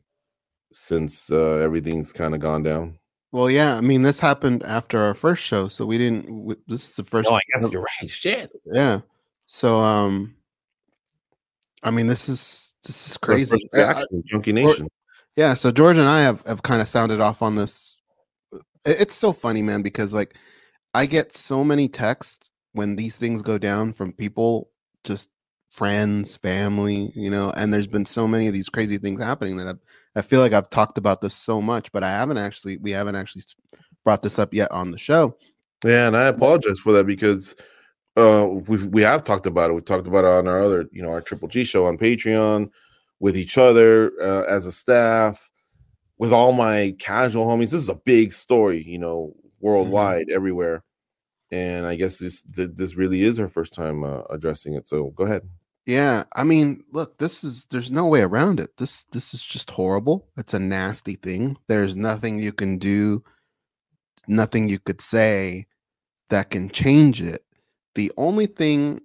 [0.73, 2.99] since uh, everything's kind of gone down?
[3.31, 6.31] Well, yeah, I mean, this happened after our first show, so we didn't.
[6.31, 7.29] We, this is the first.
[7.31, 8.11] Oh, I guess you're right.
[8.11, 8.51] Shit.
[8.65, 9.01] Yeah.
[9.47, 10.35] So, um,
[11.83, 13.59] I mean, this is this is crazy.
[13.73, 14.89] Reaction, Junkie Nation.
[15.37, 17.97] Yeah, so George and I have, have kind of sounded off on this.
[18.85, 20.35] It's so funny, man, because like
[20.95, 24.71] I get so many texts when these things go down from people,
[25.03, 25.29] just
[25.73, 29.67] friends, family, you know, and there's been so many of these crazy things happening that
[29.67, 29.83] I've,
[30.15, 33.17] I feel like I've talked about this so much, but I haven't actually, we haven't
[33.17, 33.43] actually
[34.05, 35.37] brought this up yet on the show.
[35.85, 37.57] Yeah, and I apologize for that because
[38.17, 39.75] uh, we we have talked about it.
[39.75, 42.71] We talked about it on our other, you know, our Triple G show on Patreon
[43.21, 45.51] with each other uh, as a staff,
[46.17, 47.71] with all my casual homies.
[47.71, 50.37] This is a big story, you know, worldwide, mm-hmm.
[50.37, 50.85] everywhere.
[51.51, 54.87] And I guess this this really is her first time uh, addressing it.
[54.87, 55.49] So go ahead.
[55.87, 58.77] Yeah, I mean, look, this is there's no way around it.
[58.77, 60.29] This this is just horrible.
[60.37, 61.57] It's a nasty thing.
[61.67, 63.25] There's nothing you can do,
[64.27, 65.67] nothing you could say
[66.29, 67.43] that can change it.
[67.95, 69.01] The only thing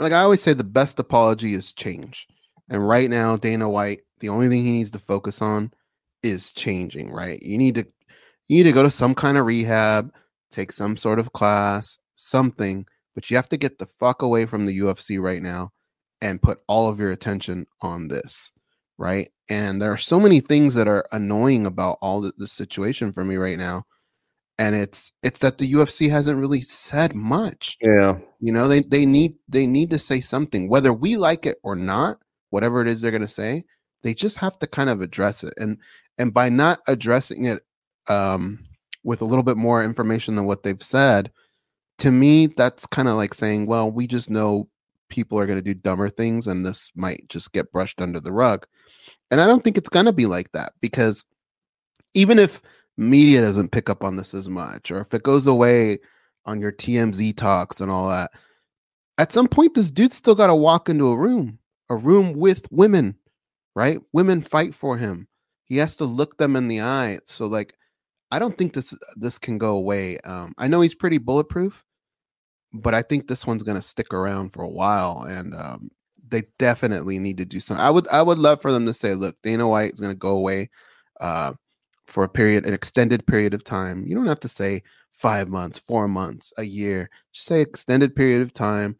[0.00, 2.26] like I always say the best apology is change.
[2.68, 5.72] And right now Dana White, the only thing he needs to focus on
[6.22, 7.42] is changing, right?
[7.42, 7.86] You need to
[8.48, 10.12] you need to go to some kind of rehab,
[10.50, 14.66] take some sort of class, something but you have to get the fuck away from
[14.66, 15.72] the UFC right now
[16.20, 18.52] and put all of your attention on this,
[18.98, 19.28] right?
[19.48, 23.24] And there are so many things that are annoying about all the, the situation for
[23.24, 23.84] me right now.
[24.58, 27.78] And it's it's that the UFC hasn't really said much.
[27.80, 28.18] Yeah.
[28.40, 31.74] You know, they they need they need to say something whether we like it or
[31.74, 33.64] not, whatever it is they're going to say,
[34.02, 35.54] they just have to kind of address it.
[35.56, 35.78] And
[36.18, 37.64] and by not addressing it
[38.08, 38.66] um
[39.02, 41.30] with a little bit more information than what they've said,
[41.98, 44.68] to me, that's kind of like saying, well, we just know
[45.08, 48.32] people are going to do dumber things and this might just get brushed under the
[48.32, 48.66] rug.
[49.30, 51.24] And I don't think it's going to be like that because
[52.14, 52.62] even if
[52.96, 55.98] media doesn't pick up on this as much or if it goes away
[56.46, 58.30] on your TMZ talks and all that,
[59.18, 61.58] at some point, this dude's still got to walk into a room,
[61.90, 63.14] a room with women,
[63.76, 64.00] right?
[64.14, 65.28] Women fight for him.
[65.64, 67.18] He has to look them in the eye.
[67.26, 67.74] So, like,
[68.30, 70.18] I don't think this this can go away.
[70.24, 71.84] Um, I know he's pretty bulletproof,
[72.72, 75.90] but I think this one's to stick around for a while, and um,
[76.28, 77.84] they definitely need to do something.
[77.84, 80.36] I would I would love for them to say, look, Dana White is to go
[80.36, 80.70] away
[81.20, 81.52] uh,
[82.06, 84.06] for a period, an extended period of time.
[84.06, 87.10] You don't have to say five months, four months, a year.
[87.32, 88.96] Just say extended period of time.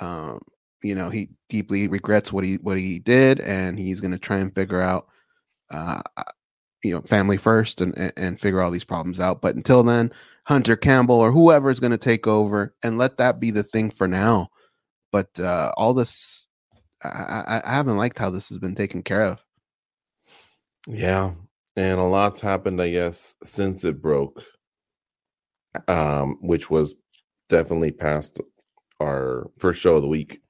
[0.00, 0.40] Um,
[0.82, 4.54] you know, he deeply regrets what he what he did, and he's to try and
[4.54, 5.08] figure out.
[5.70, 6.02] Uh,
[6.82, 9.40] you know, family first and, and, figure all these problems out.
[9.40, 10.12] But until then,
[10.44, 13.90] Hunter Campbell or whoever is going to take over and let that be the thing
[13.90, 14.48] for now.
[15.10, 16.46] But uh, all this,
[17.02, 19.44] I, I haven't liked how this has been taken care of.
[20.86, 21.32] Yeah.
[21.76, 24.42] And a lot's happened, I guess, since it broke,
[25.88, 26.94] um, which was
[27.48, 28.40] definitely past
[29.00, 30.40] our first show of the week.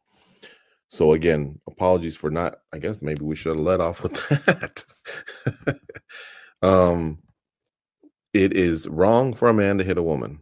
[0.88, 2.56] So again, apologies for not.
[2.72, 4.14] I guess maybe we should have let off with
[4.46, 4.84] that.
[6.62, 7.18] um,
[8.36, 10.40] it is wrong for a man to hit a woman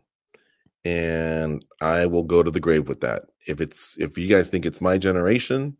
[0.84, 4.66] and i will go to the grave with that if it's if you guys think
[4.66, 5.76] it's my generation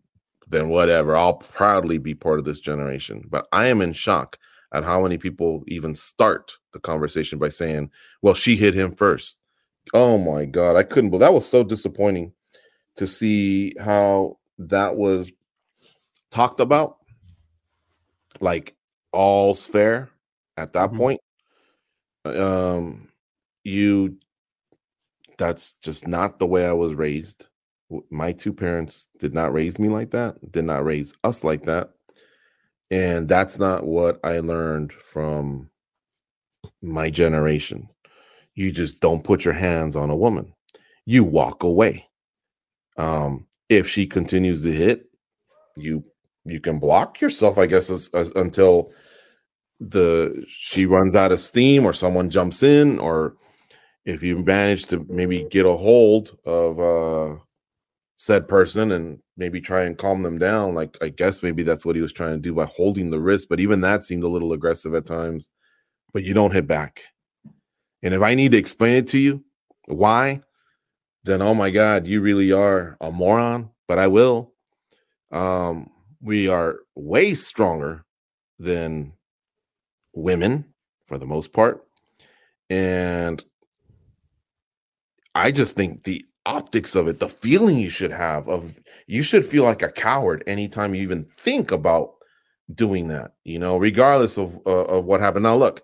[0.48, 4.38] then whatever i'll proudly be part of this generation but i am in shock
[4.72, 7.90] at how many people even start the conversation by saying
[8.22, 9.38] well she hit him first
[9.92, 12.33] oh my god i couldn't believe that was so disappointing
[12.96, 15.31] to see how that was
[16.31, 16.99] talked about
[18.40, 18.75] like
[19.12, 20.11] all's fair
[20.57, 20.99] at that mm-hmm.
[20.99, 21.21] point
[22.25, 23.09] um
[23.64, 24.17] you
[25.38, 27.49] that's just not the way I was raised.
[28.11, 31.90] My two parents did not raise me like that, did not raise us like that.
[32.90, 35.71] And that's not what I learned from
[36.83, 37.88] my generation.
[38.55, 40.55] You just don't put your hands on a woman.
[41.05, 42.09] You walk away.
[42.97, 45.07] Um if she continues to hit,
[45.77, 46.05] you
[46.44, 48.92] you can block yourself, I guess, as, as, until
[49.81, 53.37] the she runs out of steam or someone jumps in or
[54.05, 57.37] if you manage to maybe get a hold of uh
[58.16, 61.96] said person and maybe try and calm them down like i guess maybe that's what
[61.96, 64.53] he was trying to do by holding the wrist but even that seemed a little
[64.53, 65.50] aggressive at times
[66.12, 67.03] but you don't hit back.
[68.05, 69.44] And if i need to explain it to you
[69.87, 70.40] why
[71.25, 74.53] then oh my god you really are a moron but i will
[75.33, 75.91] um
[76.25, 78.05] we are way stronger
[78.59, 79.13] than
[80.15, 80.65] women
[81.07, 81.85] for the most part.
[82.71, 83.45] And
[85.35, 89.45] I just think the optics of it, the feeling you should have of you should
[89.45, 92.14] feel like a coward anytime you even think about
[92.75, 95.43] doing that, you know, regardless of uh, of what happened.
[95.43, 95.83] Now look,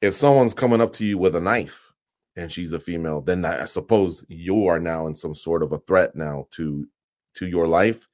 [0.00, 1.91] if someone's coming up to you with a knife
[2.36, 5.78] and she's a female, then I suppose you are now in some sort of a
[5.78, 6.86] threat now to
[7.34, 8.08] to your life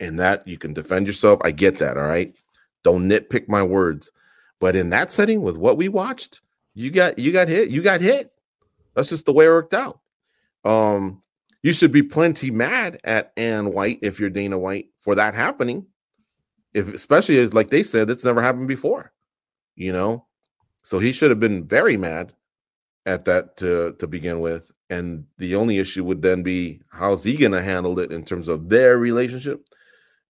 [0.00, 1.40] and that you can defend yourself.
[1.44, 2.34] I get that, all right?
[2.82, 4.10] Don't nitpick my words.
[4.58, 6.40] But in that setting with what we watched,
[6.74, 7.68] you got you got hit.
[7.68, 8.32] You got hit.
[8.94, 10.00] That's just the way it worked out.
[10.64, 11.22] Um,
[11.62, 15.86] you should be plenty mad at Anne White if you're Dana White for that happening.
[16.74, 19.12] If especially as like they said, it's never happened before,
[19.74, 20.26] you know.
[20.82, 22.32] So he should have been very mad
[23.06, 24.70] at that to to begin with.
[24.90, 28.48] And the only issue would then be how's he going to handle it in terms
[28.48, 29.66] of their relationship,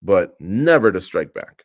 [0.02, 1.64] but never to strike back.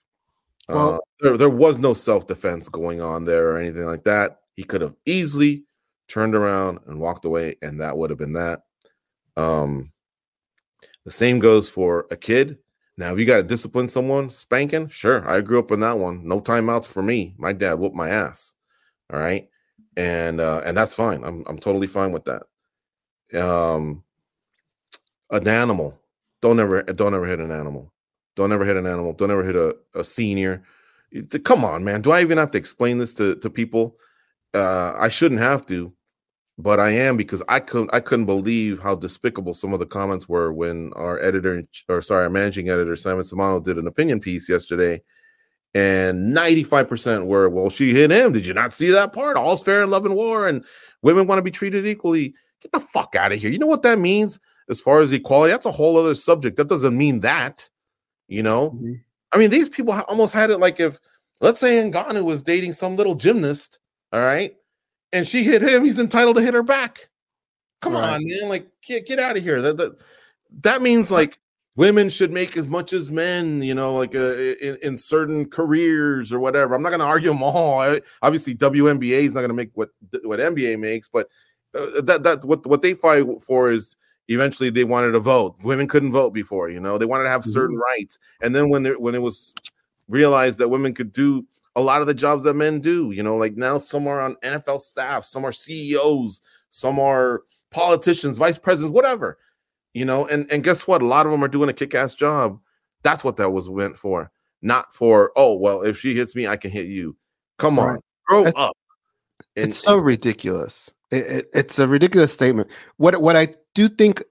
[0.67, 4.41] Well- uh, there, there was no self defense going on there or anything like that.
[4.55, 5.63] He could have easily
[6.07, 8.63] turned around and walked away, and that would have been that.
[9.35, 9.91] Um,
[11.05, 12.57] the same goes for a kid.
[12.97, 15.27] Now, if you got to discipline someone, spanking, sure.
[15.29, 16.27] I grew up in that one.
[16.27, 17.35] No timeouts for me.
[17.37, 18.53] My dad whooped my ass.
[19.11, 19.47] All right,
[19.97, 21.23] and uh, and that's fine.
[21.23, 22.43] I'm I'm totally fine with that.
[23.37, 24.03] Um,
[25.31, 25.99] an animal.
[26.41, 27.91] Don't ever don't ever hit an animal.
[28.35, 29.13] Don't ever hit an animal.
[29.13, 30.63] Don't ever hit a, a senior.
[31.43, 32.01] Come on, man.
[32.01, 33.97] Do I even have to explain this to, to people?
[34.53, 35.91] Uh, I shouldn't have to,
[36.59, 40.29] but I am because I couldn't I couldn't believe how despicable some of the comments
[40.29, 44.47] were when our editor or sorry, our managing editor Simon Samano did an opinion piece
[44.47, 45.01] yesterday.
[45.73, 48.31] And 95% were, well, she hit him.
[48.31, 49.37] Did you not see that part?
[49.37, 50.63] All's fair in love and war, and
[51.03, 52.33] women want to be treated equally.
[52.61, 53.51] Get the fuck out of here.
[53.51, 54.39] You know what that means
[54.69, 55.51] as far as equality?
[55.51, 56.57] That's a whole other subject.
[56.57, 57.69] That doesn't mean that,
[58.27, 58.71] you know.
[58.71, 59.01] Mhm.
[59.33, 60.99] I mean, these people almost had it like if,
[61.41, 63.77] let's say, Ngannou was dating some little gymnast,
[64.11, 64.55] all right,
[65.13, 67.09] and she hit him, he's entitled to hit her back.
[67.81, 68.15] Come Right.
[68.15, 68.49] on, man!
[68.49, 69.61] Like, get get out of here.
[69.61, 69.95] That that
[70.63, 71.37] that means like
[71.77, 76.33] women should make as much as men, you know, like uh, in, in certain careers
[76.33, 76.75] or whatever.
[76.75, 77.79] I'm not going to argue them all.
[77.79, 79.89] I, obviously, WNBA is not going to make what
[80.23, 81.29] what NBA makes, but
[81.73, 83.95] uh, that that what what they fight for is
[84.27, 85.55] eventually they wanted to vote.
[85.63, 86.97] Women couldn't vote before, you know.
[86.97, 89.53] They wanted to have certain rights, and then when when it was
[90.09, 93.37] realized that women could do a lot of the jobs that men do, you know,
[93.37, 98.95] like now some are on NFL staff, some are CEOs, some are politicians, vice presidents,
[98.95, 99.37] whatever,
[99.97, 100.27] you know.
[100.27, 101.01] And and guess what?
[101.01, 102.59] A lot of them are doing a kick-ass job.
[103.03, 104.31] That's what that was meant for,
[104.61, 107.15] not for oh well, if she hits me, I can hit you.
[107.57, 108.77] Come on, grow That's- up.
[109.55, 110.93] And, it's so ridiculous.
[111.11, 112.69] It, it, it's a ridiculous statement.
[112.97, 114.23] What what I do think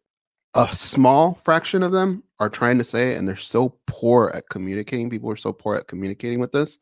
[0.54, 5.10] a small fraction of them are trying to say, and they're so poor at communicating.
[5.10, 6.78] People are so poor at communicating with this.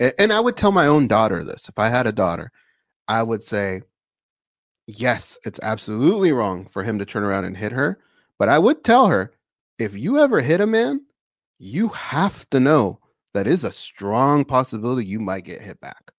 [0.00, 1.68] A- And I would tell my own daughter this.
[1.68, 2.50] If I had a daughter,
[3.08, 3.82] I would say,
[4.86, 7.98] yes, it's absolutely wrong for him to turn around and hit her.
[8.40, 9.32] But I would tell her,
[9.78, 11.02] if you ever hit a man,
[11.58, 12.98] you have to know
[13.34, 16.10] that is a strong possibility you might get hit back.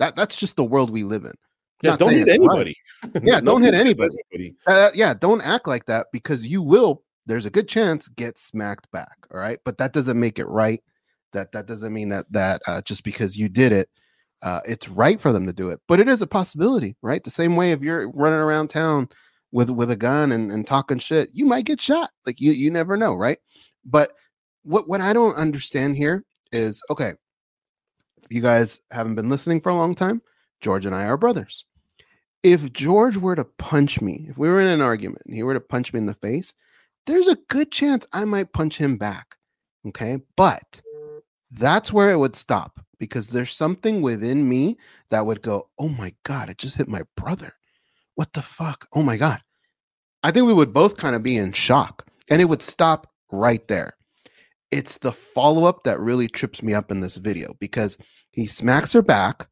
[0.00, 1.32] That that's just the world we live in.
[1.80, 2.34] yeah, don't hit right.
[2.34, 2.76] anybody.
[3.22, 4.16] Yeah, don't hit anybody.
[4.34, 4.56] anybody.
[4.66, 7.04] Uh, yeah, don't act like that because you will.
[7.26, 9.16] There's a good chance get smacked back.
[9.32, 10.82] All right, but that doesn't make it right.
[11.34, 13.88] That that doesn't mean that that uh, just because you did it,
[14.42, 15.78] uh, it's right for them to do it.
[15.86, 17.22] But it is a possibility, right?
[17.22, 19.08] The same way if you're running around town
[19.52, 22.10] with with a gun and, and talking shit, you might get shot.
[22.26, 23.38] Like you you never know, right?
[23.84, 24.12] But
[24.62, 27.14] what what I don't understand here is okay.
[28.28, 30.22] You guys haven't been listening for a long time,
[30.60, 31.64] George and I are brothers
[32.42, 35.54] if George were to punch me, if we were in an argument and he were
[35.54, 36.54] to punch me in the face,
[37.06, 39.36] there's a good chance I might punch him back.
[39.86, 40.18] Okay.
[40.36, 40.80] But
[41.50, 44.78] that's where it would stop because there's something within me
[45.10, 47.52] that would go, Oh my God, it just hit my brother.
[48.20, 48.86] What the fuck?
[48.92, 49.40] Oh my God.
[50.22, 53.66] I think we would both kind of be in shock and it would stop right
[53.66, 53.94] there.
[54.70, 57.96] It's the follow up that really trips me up in this video because
[58.30, 59.48] he smacks her back,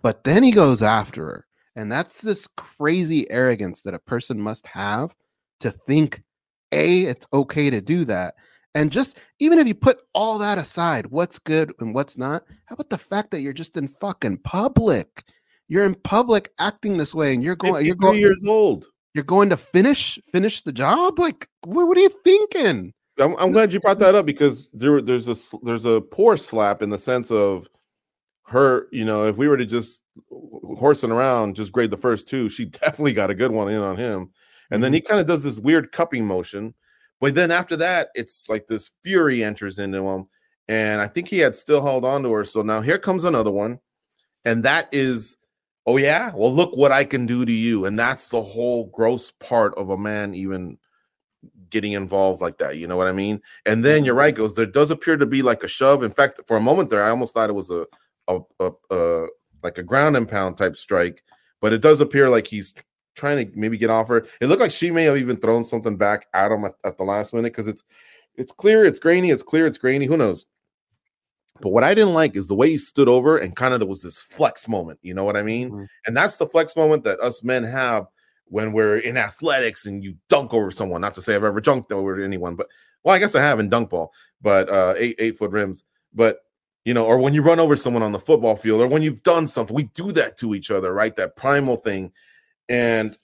[0.00, 1.46] but then he goes after her.
[1.74, 5.12] And that's this crazy arrogance that a person must have
[5.58, 6.22] to think,
[6.70, 8.36] A, it's okay to do that.
[8.76, 12.74] And just even if you put all that aside, what's good and what's not, how
[12.74, 15.24] about the fact that you're just in fucking public?
[15.68, 18.86] You're in public acting this way and you're going, you're 53 going, years old.
[19.14, 21.18] you're going to finish, finish the job?
[21.18, 22.92] Like, what, what are you thinking?
[23.18, 26.82] I'm, I'm glad you brought that up because there there's a there's a poor slap
[26.82, 27.68] in the sense of
[28.46, 28.88] her.
[28.90, 30.02] You know, if we were to just
[30.32, 33.80] uh, horsing around, just grade the first two, she definitely got a good one in
[33.80, 34.32] on him.
[34.70, 35.08] And then he mm-hmm.
[35.08, 36.74] kind of does this weird cupping motion,
[37.20, 40.26] but then after that, it's like this fury enters into him,
[40.68, 42.44] and I think he had still held on to her.
[42.44, 43.78] So now here comes another one,
[44.44, 45.36] and that is.
[45.86, 49.30] Oh yeah, well look what I can do to you, and that's the whole gross
[49.30, 50.78] part of a man even
[51.68, 52.78] getting involved like that.
[52.78, 53.42] You know what I mean?
[53.66, 54.06] And then mm-hmm.
[54.06, 56.02] you're right, goes there does appear to be like a shove.
[56.02, 57.86] In fact, for a moment there, I almost thought it was a
[58.28, 59.26] a, a, a
[59.62, 61.22] like a ground and pound type strike,
[61.60, 62.74] but it does appear like he's
[63.14, 64.26] trying to maybe get off her.
[64.40, 67.04] It looked like she may have even thrown something back at him at, at the
[67.04, 67.84] last minute because it's
[68.36, 70.06] it's clear, it's grainy, it's clear, it's grainy.
[70.06, 70.46] Who knows?
[71.60, 73.88] But what I didn't like is the way he stood over and kind of there
[73.88, 74.98] was this flex moment.
[75.02, 75.70] You know what I mean?
[75.70, 75.86] Mhm.
[76.06, 78.06] And that's the flex moment that us men have
[78.46, 81.00] when we're in athletics and you dunk over someone.
[81.00, 82.66] Not to say I've ever dunked over anyone, but
[83.04, 85.84] well, I guess I have in dunk ball, but uh, eight eight foot rims.
[86.12, 86.38] But
[86.84, 89.22] you know, or when you run over someone on the football field, or when you've
[89.22, 91.14] done something, we do that to each other, right?
[91.16, 92.12] That primal thing.
[92.68, 93.16] And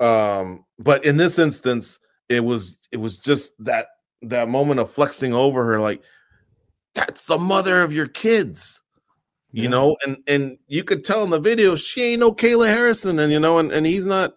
[0.00, 3.88] Um, but in this instance, it was it was just that
[4.22, 6.02] that moment of flexing over her, like
[6.94, 8.80] that's the mother of your kids,
[9.52, 9.68] you Yeah.
[9.70, 13.32] know, and and you could tell in the video she ain't no Kayla Harrison, and
[13.32, 14.34] you know, and, and he's not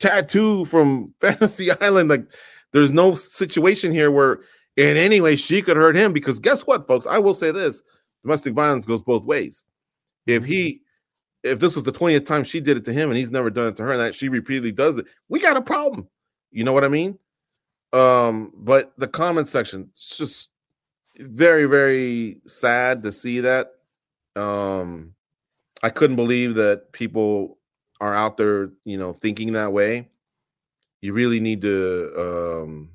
[0.00, 2.08] tattoo from Fantasy Island.
[2.10, 2.26] Like
[2.72, 4.40] there's no situation here where
[4.76, 7.06] in any way she could hurt him because guess what, folks?
[7.06, 7.82] I will say this
[8.22, 9.64] domestic violence goes both ways.
[10.26, 10.82] If he
[11.44, 13.68] if this was the 20th time she did it to him and he's never done
[13.68, 16.08] it to her and that she repeatedly does it, we got a problem.
[16.50, 17.18] You know what I mean?
[17.92, 20.48] Um, but the comment section, it's just
[21.18, 23.72] very, very sad to see that.
[24.36, 25.14] Um,
[25.82, 27.58] I couldn't believe that people
[28.00, 30.08] are out there, you know, thinking that way.
[31.00, 32.12] You really need to
[32.64, 32.90] um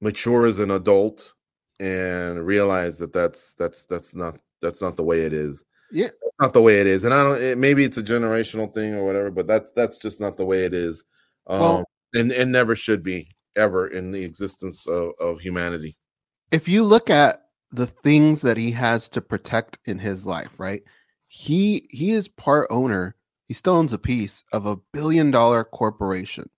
[0.00, 1.34] mature as an adult
[1.80, 6.08] and realize that that's that's that's not that's not the way it is Yeah.
[6.40, 9.04] not the way it is and i don't it, maybe it's a generational thing or
[9.04, 11.04] whatever but that's that's just not the way it is
[11.46, 11.84] um Well-
[12.14, 15.96] and and never should be ever in the existence of, of humanity
[16.50, 20.82] if you look at the things that he has to protect in his life, right?
[21.26, 23.16] He he is part owner.
[23.44, 26.48] He still owns a piece of a billion dollar corporation.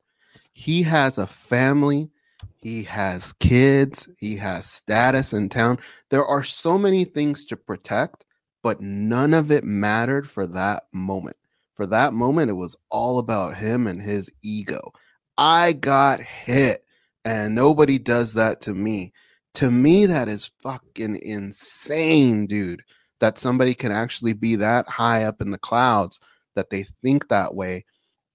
[0.52, 2.10] He has a family.
[2.56, 4.08] He has kids.
[4.18, 5.78] He has status in town.
[6.10, 8.24] There are so many things to protect,
[8.62, 11.36] but none of it mattered for that moment.
[11.74, 14.92] For that moment, it was all about him and his ego.
[15.38, 16.84] I got hit,
[17.24, 19.12] and nobody does that to me
[19.54, 22.82] to me that is fucking insane dude
[23.20, 26.20] that somebody can actually be that high up in the clouds
[26.56, 27.84] that they think that way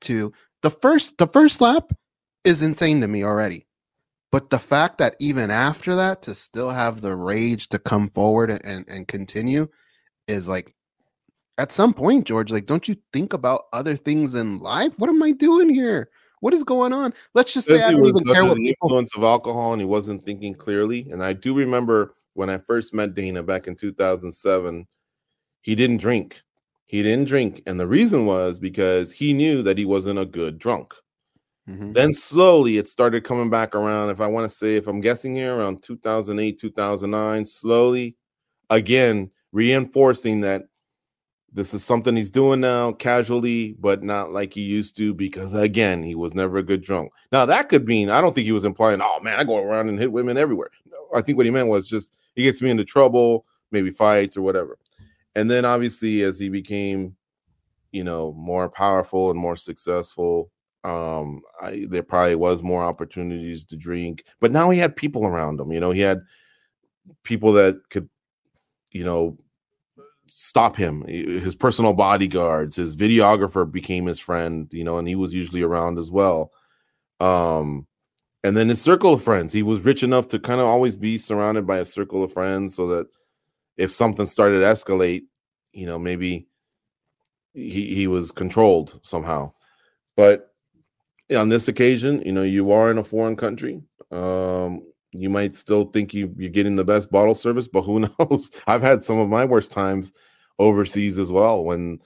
[0.01, 1.91] to the first the first lap
[2.43, 3.65] is insane to me already.
[4.31, 8.49] But the fact that even after that to still have the rage to come forward
[8.49, 9.67] and and continue
[10.27, 10.73] is like
[11.57, 14.93] at some point george like don't you think about other things in life?
[14.97, 16.09] What am i doing here
[16.45, 19.15] what is going on let's just say i don't even care what the people influence
[19.15, 23.15] of alcohol and he wasn't thinking clearly and i do remember when i first met
[23.15, 24.85] dana back in 2007
[25.61, 26.43] he didn't drink
[26.85, 30.59] he didn't drink and the reason was because he knew that he wasn't a good
[30.59, 30.93] drunk
[31.67, 31.95] Mhm.
[31.95, 34.11] Then slowly it started coming back around.
[34.11, 38.17] If I want to say, if I'm guessing here, around 2008, 2009, slowly
[38.69, 40.65] again reinforcing that
[41.55, 46.03] this is something he's doing now casually, but not like he used to because again,
[46.03, 47.13] he was never a good drunk.
[47.31, 49.87] Now that could mean I don't think he was implying, oh man, I go around
[49.87, 50.69] and hit women everywhere.
[50.91, 54.35] No, I think what he meant was just he gets me into trouble, maybe fights
[54.35, 54.77] or whatever.
[55.35, 57.15] And then obviously as he became,
[57.93, 60.51] you know, more powerful and more successful,
[60.83, 65.59] um I, there probably was more opportunities to drink but now he had people around
[65.59, 66.21] him you know he had
[67.23, 68.07] people that could
[68.91, 69.35] you know
[70.27, 71.03] stop him.
[71.07, 75.97] His personal bodyguards his videographer became his friend you know and he was usually around
[75.99, 76.51] as well.
[77.19, 77.87] Um
[78.43, 79.53] and then his circle of friends.
[79.53, 82.75] He was rich enough to kind of always be surrounded by a circle of friends
[82.75, 83.07] so that
[83.77, 85.23] if something started to escalate
[85.73, 86.47] you know maybe
[87.55, 89.53] he, he was controlled somehow.
[90.15, 90.53] But
[91.35, 93.81] on this occasion, you know, you are in a foreign country.
[94.11, 94.83] Um,
[95.17, 98.51] you might still think you, you're getting the best bottle service, but who knows?
[98.67, 100.11] I've had some of my worst times
[100.59, 101.99] overseas as well when,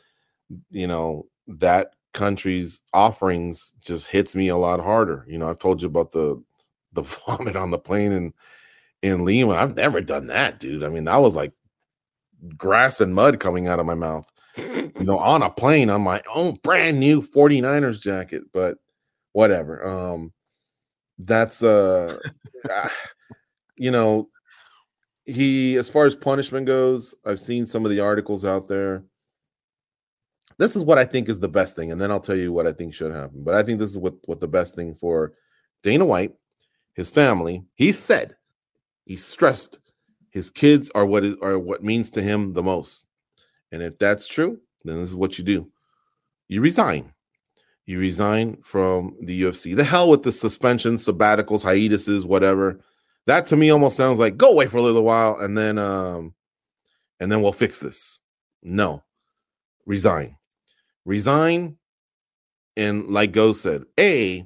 [0.72, 5.26] you know, that country's offerings just hits me a lot harder.
[5.28, 6.42] You know, I've told you about the
[6.94, 8.34] the vomit on the plane in
[9.02, 9.54] in Lima.
[9.54, 10.84] I've never done that, dude.
[10.84, 11.54] I mean, that was like
[12.58, 14.26] grass and mud coming out of my mouth
[15.00, 18.78] you know, on a plane on my own brand new 49ers jacket, but
[19.34, 19.86] whatever.
[19.86, 20.34] Um
[21.20, 22.18] that's uh
[22.70, 22.92] ah,
[23.78, 24.30] you know,
[25.26, 29.04] he as far as punishment goes, I've seen some of the articles out there.
[30.58, 32.68] This is what I think is the best thing, and then I'll tell you what
[32.68, 33.44] I think should happen.
[33.44, 35.34] But I think this is what what the best thing for
[35.84, 36.34] Dana White,
[36.94, 37.64] his family.
[37.76, 38.36] He said,
[39.06, 39.80] he stressed
[40.32, 43.06] his kids are what is are what means to him the most.
[43.72, 45.72] And if that's true, then this is what you do.
[46.48, 47.14] You resign.
[47.90, 49.76] You resign from the UFC.
[49.76, 52.82] The hell with the suspension, sabbaticals, hiatuses, whatever.
[53.26, 56.36] That to me almost sounds like go away for a little while and then um
[57.20, 58.20] and then we'll fix this.
[58.62, 59.02] No.
[59.88, 60.38] Resign.
[61.04, 61.78] Resign
[62.78, 64.46] and like Go said, A,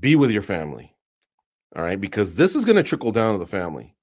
[0.00, 0.96] be with your family.
[1.76, 3.94] All right, because this is going to trickle down to the family.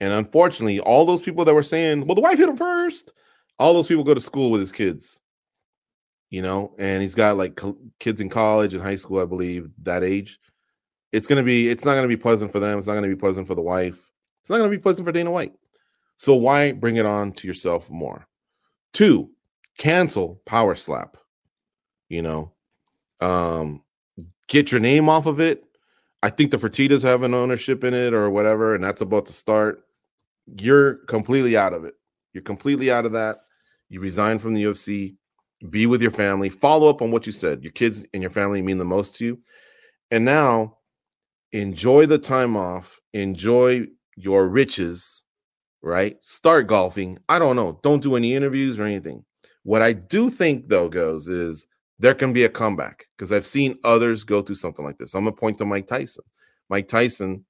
[0.00, 3.12] And unfortunately, all those people that were saying, well, the wife hit him first,
[3.60, 5.20] all those people go to school with his kids,
[6.32, 9.68] you know, and he's got like co- kids in college and high school, I believe,
[9.82, 10.40] that age.
[11.12, 12.78] It's gonna be, it's not gonna be pleasant for them.
[12.78, 14.00] It's not gonna be pleasant for the wife.
[14.40, 15.52] It's not gonna be pleasant for Dana White.
[16.16, 18.26] So why bring it on to yourself more?
[18.94, 19.30] Two,
[19.76, 21.18] cancel Power Slap.
[22.08, 22.52] You know,
[23.20, 23.82] Um,
[24.48, 25.62] get your name off of it.
[26.22, 29.32] I think the Fertitas have an ownership in it or whatever, and that's about to
[29.34, 29.84] start.
[30.46, 31.94] You're completely out of it.
[32.32, 33.40] You're completely out of that.
[33.90, 35.16] You resign from the UFC.
[35.70, 36.48] Be with your family.
[36.48, 37.62] Follow up on what you said.
[37.62, 39.38] Your kids and your family mean the most to you.
[40.10, 40.78] And now
[41.52, 43.00] enjoy the time off.
[43.12, 43.86] Enjoy
[44.16, 45.22] your riches,
[45.82, 46.22] right?
[46.22, 47.18] Start golfing.
[47.28, 47.78] I don't know.
[47.82, 49.24] Don't do any interviews or anything.
[49.62, 51.66] What I do think, though, goes is
[51.98, 55.14] there can be a comeback because I've seen others go through something like this.
[55.14, 56.24] I'm gonna point to Mike Tyson.
[56.68, 57.44] Mike Tyson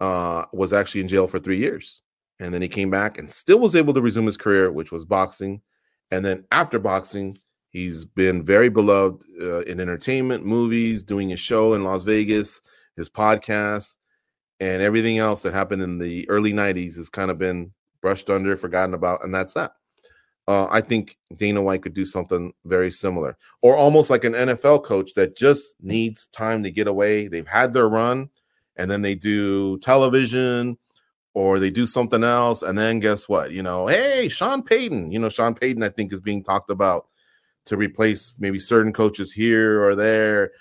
[0.00, 2.02] uh, was actually in jail for three years,
[2.40, 5.04] and then he came back and still was able to resume his career, which was
[5.04, 5.60] boxing.
[6.10, 7.38] And then after boxing,
[7.70, 12.60] he's been very beloved uh, in entertainment, movies, doing a show in Las Vegas,
[12.96, 13.96] his podcast,
[14.60, 18.56] and everything else that happened in the early '90s has kind of been brushed under,
[18.56, 19.72] forgotten about, and that's that
[20.48, 24.84] uh, I think Dana White could do something very similar, or almost like an NFL
[24.84, 27.28] coach that just needs time to get away.
[27.28, 28.30] They've had their run,
[28.76, 30.78] and then they do television,
[31.36, 33.50] or they do something else, and then guess what?
[33.50, 35.10] You know, hey, Sean Payton.
[35.12, 37.08] You know, Sean Payton, I think, is being talked about
[37.66, 40.52] to replace maybe certain coaches here or there.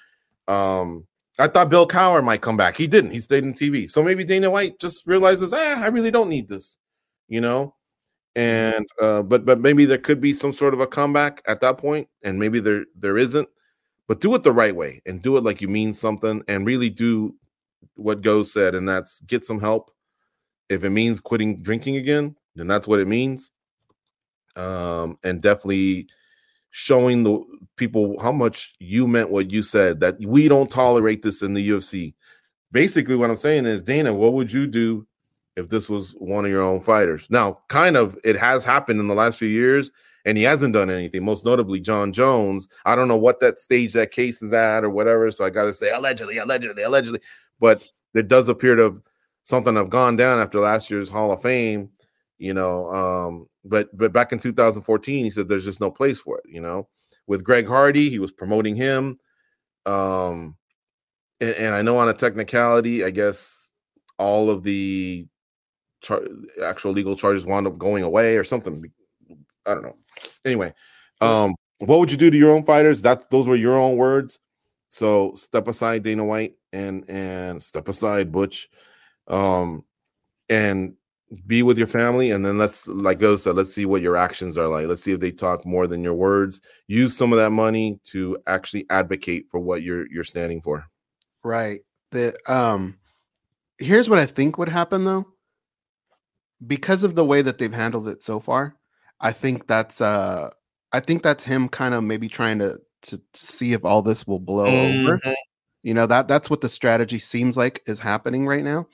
[0.50, 1.08] Um,
[1.40, 2.76] I thought Bill Cowher might come back.
[2.76, 3.12] He didn't.
[3.12, 3.90] He stayed in TV.
[3.90, 6.78] So maybe Dana White just realizes, ah, I really don't need this.
[7.30, 7.74] You know,
[8.36, 11.78] and uh, but but maybe there could be some sort of a comeback at that
[11.78, 13.48] point, and maybe there there isn't.
[14.10, 16.90] But do it the right way and do it like you mean something, and really
[16.90, 17.34] do
[17.94, 19.95] what Goes said, and that's get some help.
[20.70, 23.52] If it means quitting drinking again, then that's what it means.
[24.56, 26.08] Um, and definitely
[26.72, 27.44] showing the
[27.76, 31.70] people how much you meant what you said that we don't tolerate this in the
[31.70, 32.14] UFC.
[32.72, 35.08] Basically, what I'm saying is, Dana, what would you do
[35.56, 37.28] if this was one of your own fighters.
[37.30, 39.92] Now, kind of, it has happened in the last few years,
[40.26, 41.24] and he hasn't done anything.
[41.24, 42.68] Most notably, Jon Jones.
[42.86, 45.32] I don't know what that stage that case is at or whatever.
[45.32, 47.20] So I got to say allegedly, allegedly, allegedly.
[47.60, 49.02] But it does appear to have
[49.46, 51.92] something have gone down after last year's Hall of Fame.
[52.38, 56.40] You know, um, but but back in 2014, he said there's just no place for
[56.40, 56.44] it.
[56.48, 56.90] You know,
[57.28, 59.18] with Greg Hardy, he was promoting him.
[59.86, 60.58] Um,
[61.40, 63.72] and, and I know on a technicality, I guess
[64.18, 65.28] all of the
[66.02, 66.28] char-
[66.64, 68.84] actual legal charges wound up going away or something.
[69.66, 69.98] I don't know.
[70.44, 70.74] Anyway,
[71.22, 73.02] um, what would you do to your own fighters?
[73.02, 74.40] That those were your own words.
[74.90, 78.70] So step aside, Dana White, and and step aside, Butch,
[79.28, 79.84] um,
[80.50, 80.94] and
[81.48, 82.32] be with your family.
[82.32, 84.88] And then let's, like Go said, let's see what your actions are like.
[84.88, 86.62] Let's see if they talk more than your words.
[86.88, 90.86] Use some of that money to actually advocate for what you're you're standing for.
[91.44, 91.82] Right.
[92.12, 92.98] The um,
[93.78, 95.26] here's what I think would happen though
[96.66, 98.76] because of the way that they've handled it so far,
[99.20, 100.50] I think that's uh
[100.92, 104.40] I think that's him kind of maybe trying to to see if all this will
[104.40, 105.08] blow mm-hmm.
[105.08, 105.22] over.
[105.84, 108.88] You know, that that's what the strategy seems like is happening right now.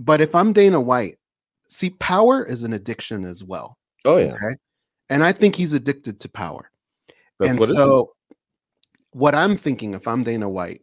[0.00, 1.16] But if I'm Dana White,
[1.68, 3.76] see power is an addiction as well.
[4.06, 4.32] Oh yeah.
[4.32, 4.56] Okay?
[5.10, 6.70] And I think he's addicted to power.
[7.38, 8.12] That's and what so
[9.12, 10.80] what I'm thinking if I'm Dana White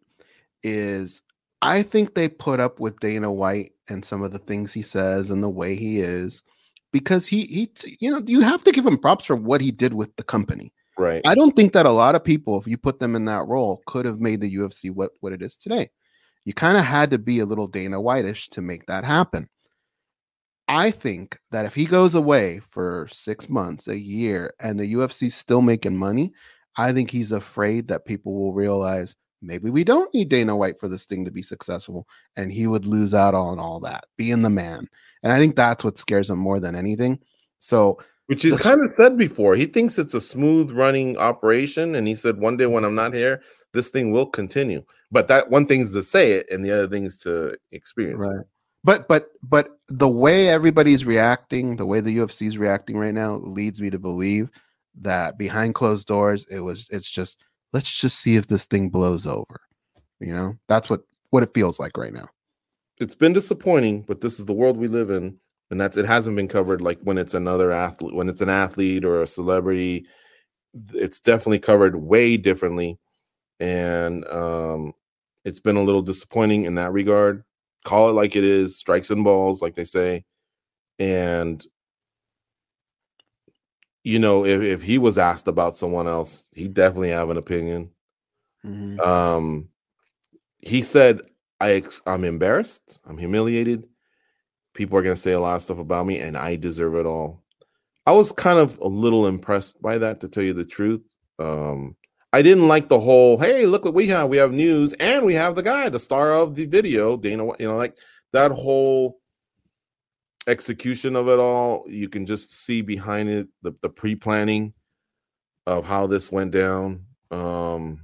[0.61, 1.23] is
[1.63, 5.31] I think they put up with Dana White and some of the things he says
[5.31, 6.43] and the way he is
[6.91, 9.93] because he he you know you have to give him props for what he did
[9.93, 10.71] with the company.
[10.95, 11.21] Right.
[11.25, 13.81] I don't think that a lot of people if you put them in that role
[13.87, 15.89] could have made the UFC what what it is today.
[16.47, 19.49] You kind of had to be a little Dana Whiteish to make that happen.
[20.69, 25.35] I think that if he goes away for 6 months, a year and the UFC's
[25.35, 26.31] still making money,
[26.77, 30.87] I think he's afraid that people will realize maybe we don't need Dana White for
[30.87, 32.07] this thing to be successful.
[32.37, 34.87] And he would lose out on all that, being the man.
[35.23, 37.19] And I think that's what scares him more than anything.
[37.59, 41.95] So, which he's kind of said before, he thinks it's a smooth running operation.
[41.95, 43.41] And he said, one day when I'm not here,
[43.77, 44.83] this thing will continue.
[45.11, 48.25] But that one thing is to say it, and the other thing is to experience
[48.25, 48.41] right.
[48.41, 48.47] it.
[48.83, 53.35] But but but the way everybody's reacting, the way the UFC is reacting right now,
[53.35, 54.49] leads me to believe
[55.01, 57.39] that behind closed doors, it was it's just
[57.73, 59.61] let's just see if this thing blows over.
[60.19, 62.27] You know, that's what what it feels like right now.
[62.99, 65.37] It's been disappointing, but this is the world we live in,
[65.69, 69.05] and that's it hasn't been covered like when it's another athlete, when it's an athlete
[69.05, 70.05] or a celebrity.
[70.93, 72.99] It's definitely covered way differently,
[73.59, 74.93] and um,
[75.45, 77.43] it's been a little disappointing in that regard.
[77.83, 80.25] Call it like it is, strikes and balls, like they say,
[80.99, 81.65] and
[84.03, 87.89] you know, if, if he was asked about someone else, he definitely have an opinion.
[88.65, 88.99] Mm-hmm.
[89.01, 89.67] Um,
[90.59, 91.21] he said,
[91.59, 92.99] "I I'm embarrassed.
[93.05, 93.83] I'm humiliated.
[94.73, 97.43] People are gonna say a lot of stuff about me, and I deserve it all."
[98.05, 101.01] I was kind of a little impressed by that, to tell you the truth.
[101.39, 101.97] Um,
[102.33, 104.29] I didn't like the whole, hey, look what we have.
[104.29, 107.67] We have news and we have the guy, the star of the video, Dana, you
[107.67, 107.97] know, like
[108.33, 109.19] that whole
[110.45, 111.85] execution of it all.
[111.87, 114.73] You can just see behind it the, the pre planning
[115.65, 117.05] of how this went down.
[117.31, 118.01] Um,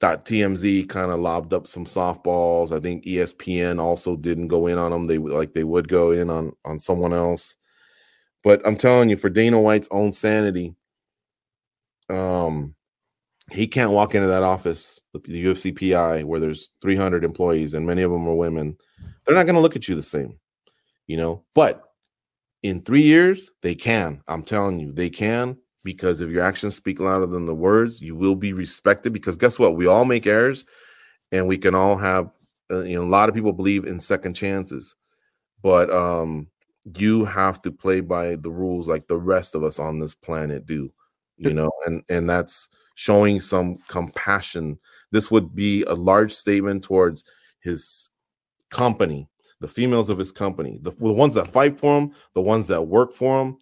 [0.00, 2.72] thought TMZ kind of lobbed up some softballs.
[2.72, 5.06] I think ESPN also didn't go in on them.
[5.06, 7.56] They like they would go in on on someone else.
[8.42, 10.74] But I'm telling you, for Dana White's own sanity,
[12.10, 12.74] um,
[13.50, 18.02] he can't walk into that office, the, UFC PI, where there's 300 employees and many
[18.02, 18.76] of them are women.
[19.24, 20.38] They're not going to look at you the same,
[21.06, 21.44] you know.
[21.54, 21.82] But
[22.62, 24.22] in three years, they can.
[24.28, 28.16] I'm telling you, they can because if your actions speak louder than the words, you
[28.16, 29.12] will be respected.
[29.12, 29.76] Because guess what?
[29.76, 30.64] We all make errors,
[31.30, 32.32] and we can all have.
[32.70, 34.96] Uh, you know, a lot of people believe in second chances,
[35.62, 36.46] but um,
[36.96, 40.64] you have to play by the rules like the rest of us on this planet
[40.64, 40.90] do
[41.36, 44.78] you know and and that's showing some compassion.
[45.10, 47.24] This would be a large statement towards
[47.60, 48.10] his
[48.70, 49.28] company
[49.60, 52.82] the females of his company the, the ones that fight for him the ones that
[52.82, 53.56] work for him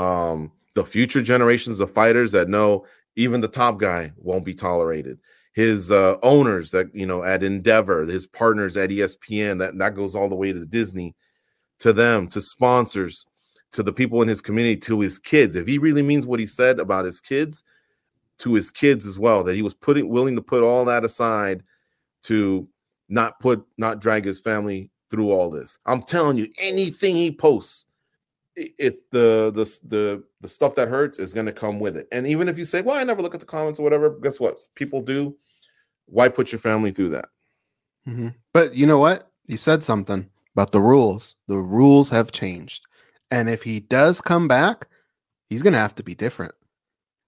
[0.00, 2.84] um the future generations of fighters that know
[3.16, 5.18] even the top guy won't be tolerated.
[5.52, 10.14] His uh, owners that you know at endeavor his partners at espn that that goes
[10.14, 11.16] all the way to disney
[11.80, 13.26] to them to sponsors
[13.72, 15.56] to the people in his community, to his kids.
[15.56, 17.62] If he really means what he said about his kids,
[18.38, 21.62] to his kids as well, that he was putting willing to put all that aside
[22.22, 22.68] to
[23.08, 25.78] not put not drag his family through all this.
[25.86, 27.84] I'm telling you, anything he posts,
[28.56, 32.08] it, the the the the stuff that hurts is going to come with it.
[32.12, 34.40] And even if you say, "Well, I never look at the comments or whatever," guess
[34.40, 34.60] what?
[34.74, 35.36] People do.
[36.06, 37.28] Why put your family through that?
[38.08, 38.28] Mm-hmm.
[38.52, 39.30] But you know what?
[39.46, 41.36] You said something about the rules.
[41.46, 42.86] The rules have changed.
[43.30, 44.88] And if he does come back,
[45.48, 46.54] he's going to have to be different.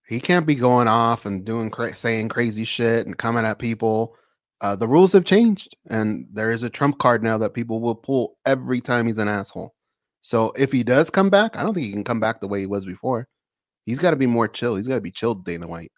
[0.07, 4.17] He can't be going off and doing cra- saying crazy shit and coming at people.
[4.61, 7.95] Uh, the rules have changed, and there is a trump card now that people will
[7.95, 9.75] pull every time he's an asshole.
[10.21, 12.61] So if he does come back, I don't think he can come back the way
[12.61, 13.27] he was before.
[13.87, 14.77] He's got to be more chill.
[14.77, 15.91] He's got to be chilled, Dana White.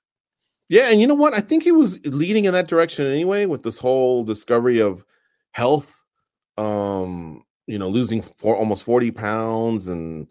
[0.68, 1.34] Yeah, and you know what?
[1.34, 5.05] I think he was leading in that direction anyway with this whole discovery of
[5.52, 6.05] health
[6.57, 10.26] um you know, losing for almost 40 pounds and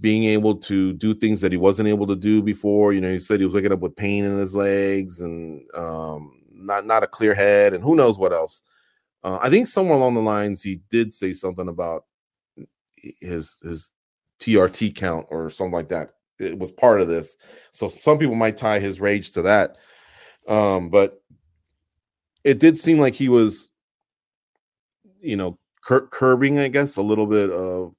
[0.00, 2.92] being able to do things that he wasn't able to do before.
[2.92, 6.42] You know, he said he was waking up with pain in his legs and um,
[6.52, 8.62] not not a clear head, and who knows what else.
[9.24, 12.04] Uh, I think somewhere along the lines he did say something about
[13.20, 13.92] his his
[14.40, 16.10] TRT count or something like that.
[16.38, 17.36] It was part of this,
[17.72, 19.76] so some people might tie his rage to that.
[20.46, 21.20] Um, but
[22.44, 23.70] it did seem like he was,
[25.20, 25.58] you know,
[25.88, 27.94] cur- curbing, I guess, a little bit of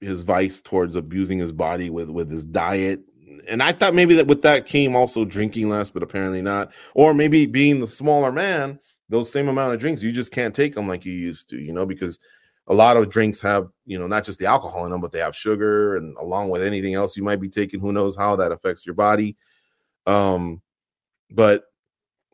[0.00, 3.00] his vice towards abusing his body with with his diet.
[3.48, 6.72] And I thought maybe that with that came also drinking less, but apparently not.
[6.94, 10.74] Or maybe being the smaller man, those same amount of drinks, you just can't take
[10.74, 12.18] them like you used to, you know, because
[12.66, 15.20] a lot of drinks have, you know, not just the alcohol in them, but they
[15.20, 18.52] have sugar and along with anything else you might be taking, who knows how that
[18.52, 19.36] affects your body.
[20.06, 20.60] Um,
[21.30, 21.64] but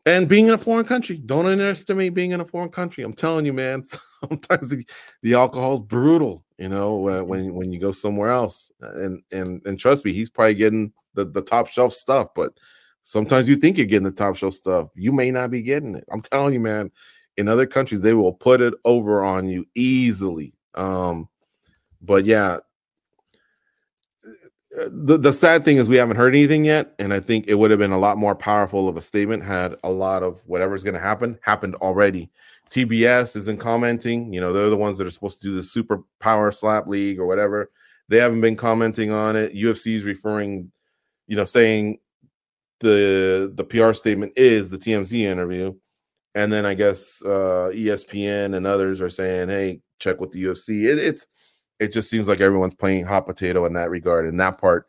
[0.05, 3.03] and being in a foreign country, don't underestimate being in a foreign country.
[3.03, 3.83] I'm telling you, man.
[4.21, 4.85] Sometimes the,
[5.21, 7.27] the alcohol is brutal, you know, mm-hmm.
[7.27, 8.71] when when you go somewhere else.
[8.81, 12.53] Uh, and and and trust me, he's probably getting the, the top shelf stuff, but
[13.03, 14.89] sometimes you think you're getting the top shelf stuff.
[14.95, 16.05] You may not be getting it.
[16.11, 16.91] I'm telling you, man.
[17.37, 20.53] In other countries, they will put it over on you easily.
[20.73, 21.29] Um,
[22.01, 22.57] but yeah,
[24.77, 27.55] uh, the, the sad thing is we haven't heard anything yet and i think it
[27.55, 30.83] would have been a lot more powerful of a statement had a lot of whatever's
[30.83, 32.29] going to happen happened already
[32.69, 36.03] tbs isn't commenting you know they're the ones that are supposed to do the super
[36.19, 37.69] power slap league or whatever.
[38.09, 39.53] They haven't been commenting on it.
[39.53, 40.71] Ufc is referring
[41.27, 41.99] you know saying
[42.79, 45.73] the the pr statement is the tmz interview.
[46.35, 50.69] And then i guess uh espn and others are saying hey check with the ufc
[50.69, 51.25] it, it's
[51.79, 54.85] it just seems like everyone's playing hot potato in that regard, and that part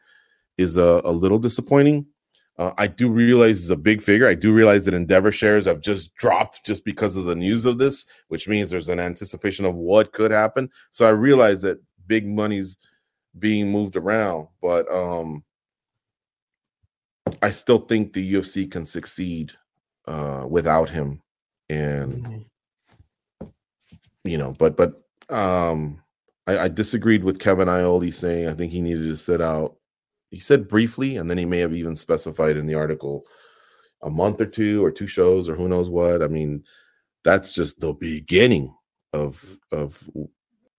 [0.56, 2.06] is a, a little disappointing.
[2.58, 4.26] Uh, I do realize it's a big figure.
[4.26, 7.78] I do realize that Endeavor shares have just dropped just because of the news of
[7.78, 10.68] this, which means there's an anticipation of what could happen.
[10.90, 11.78] So I realize that
[12.08, 12.76] big money's
[13.38, 15.44] being moved around, but um,
[17.42, 19.52] I still think the UFC can succeed
[20.06, 21.22] uh, without him,
[21.68, 23.46] and mm-hmm.
[24.24, 25.02] you know, but but
[25.34, 26.02] um,
[26.46, 29.76] I, I disagreed with Kevin Iole saying I think he needed to sit out.
[30.30, 33.24] He said briefly, and then he may have even specified in the article
[34.02, 36.22] a month or two or two shows or who knows what.
[36.22, 36.64] I mean,
[37.24, 38.74] that's just the beginning
[39.12, 40.08] of of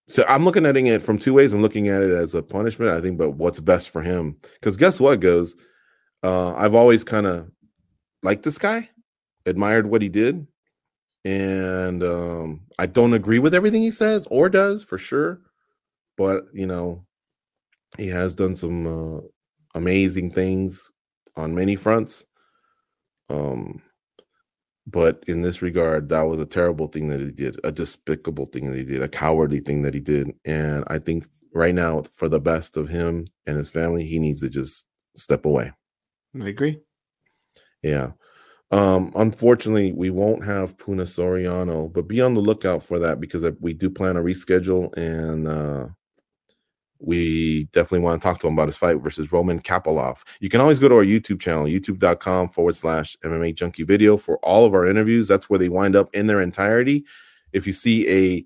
[0.10, 1.54] so I'm looking at it from two ways.
[1.54, 4.38] I'm looking at it as a punishment, I think, but what's best for him.
[4.54, 5.56] Because guess what goes?
[6.24, 7.50] Uh, I've always kind of
[8.24, 8.90] liked this guy,
[9.46, 10.48] admired what he did,
[11.26, 15.42] and um, I don't agree with everything he says or does for sure.
[16.18, 17.06] But you know,
[17.98, 19.22] he has done some uh,
[19.76, 20.92] amazing things
[21.36, 22.26] on many fronts.
[23.30, 23.82] Um,
[24.88, 28.72] but in this regard, that was a terrible thing that he did, a despicable thing
[28.72, 30.32] that he did, a cowardly thing that he did.
[30.46, 34.40] And I think right now, for the best of him and his family, he needs
[34.42, 35.72] to just step away.
[36.40, 36.80] I agree.
[37.84, 38.12] Yeah.
[38.72, 43.44] Um, unfortunately, we won't have Puna Soriano, but be on the lookout for that because
[43.60, 45.88] we do plan a reschedule and uh,
[47.00, 50.24] we definitely want to talk to him about his fight versus Roman Kopylov.
[50.42, 54.38] You can always go to our YouTube channel, youtube.com forward slash MMA junkie video for
[54.40, 55.28] all of our interviews.
[55.28, 57.06] That's where they wind up in their entirety.
[57.54, 58.46] If you see a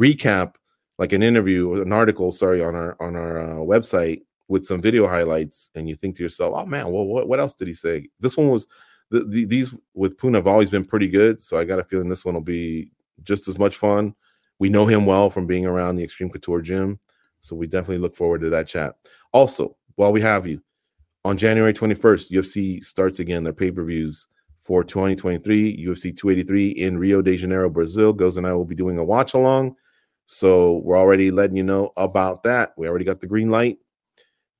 [0.00, 0.54] recap,
[0.98, 5.08] like an interview, an article, sorry, on our on our uh, website with some video
[5.08, 8.08] highlights, and you think to yourself, "Oh man, well, what, what else did he say?"
[8.20, 8.66] This one was
[9.10, 12.08] the, the, these with Puna have always been pretty good, so I got a feeling
[12.08, 12.90] this one will be
[13.22, 14.14] just as much fun.
[14.58, 16.98] We know him well from being around the Extreme Couture gym.
[17.42, 18.96] So we definitely look forward to that chat.
[19.32, 20.62] Also, while we have you,
[21.24, 24.26] on January 21st, UFC starts again their pay-per-views
[24.60, 28.12] for 2023, UFC 283 in Rio de Janeiro, Brazil.
[28.12, 29.76] Goes and I will be doing a watch along.
[30.26, 32.72] So we're already letting you know about that.
[32.76, 33.78] We already got the green light.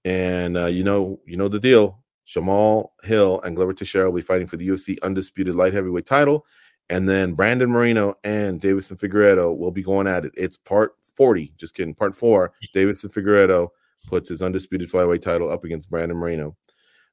[0.05, 2.03] And uh, you know, you know the deal.
[2.27, 6.47] Jamahal Hill and Glover Teixeira will be fighting for the UFC undisputed light heavyweight title.
[6.89, 10.33] And then Brandon Moreno and Deiveson Figueiredo will be going at it.
[10.37, 11.53] It's part 40.
[11.57, 11.95] Just kidding.
[11.95, 12.53] Part four.
[12.75, 13.69] Deiveson Figueiredo
[14.09, 16.57] puts his undisputed flyweight title up against Brandon Moreno.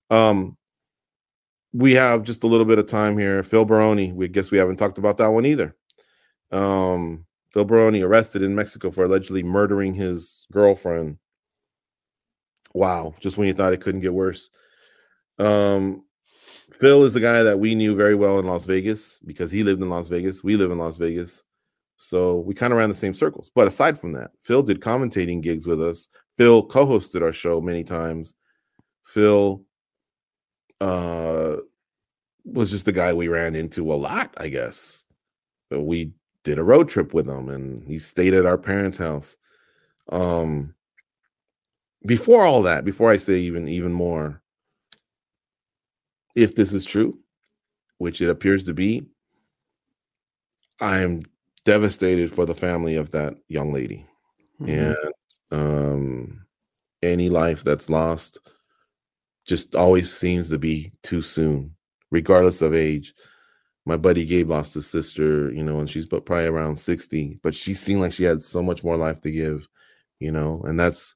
[0.09, 0.57] Um,
[1.71, 3.43] we have just a little bit of time here.
[3.43, 4.11] Phil Baroni.
[4.11, 5.75] We guess we haven't talked about that one either.
[6.51, 11.17] Um, Phil Baroni arrested in Mexico for allegedly murdering his girlfriend.
[12.73, 14.49] Wow, just when you thought it couldn't get worse.
[15.39, 16.03] Um,
[16.71, 19.81] Phil is a guy that we knew very well in Las Vegas because he lived
[19.81, 20.43] in Las Vegas.
[20.43, 21.43] We live in Las Vegas.
[21.97, 23.51] So we kind of ran the same circles.
[23.53, 26.07] But aside from that, Phil did commentating gigs with us.
[26.37, 28.33] Phil co hosted our show many times.
[29.03, 29.63] Phil
[30.79, 31.57] uh,
[32.45, 35.05] was just the guy we ran into a lot, I guess.
[35.69, 36.13] But we
[36.43, 39.35] did a road trip with him and he stayed at our parents' house.
[40.11, 40.73] Um,
[42.05, 44.41] before all that, before I say even even more,
[46.35, 47.19] if this is true,
[47.97, 49.05] which it appears to be,
[50.79, 51.23] I'm
[51.65, 54.05] devastated for the family of that young lady.
[54.61, 54.71] Mm-hmm.
[54.71, 55.13] And
[55.51, 56.45] um,
[57.03, 58.37] any life that's lost
[59.45, 61.75] just always seems to be too soon,
[62.11, 63.13] regardless of age.
[63.85, 67.73] My buddy Gabe lost his sister, you know, and she's probably around 60, but she
[67.73, 69.67] seemed like she had so much more life to give,
[70.19, 71.15] you know, and that's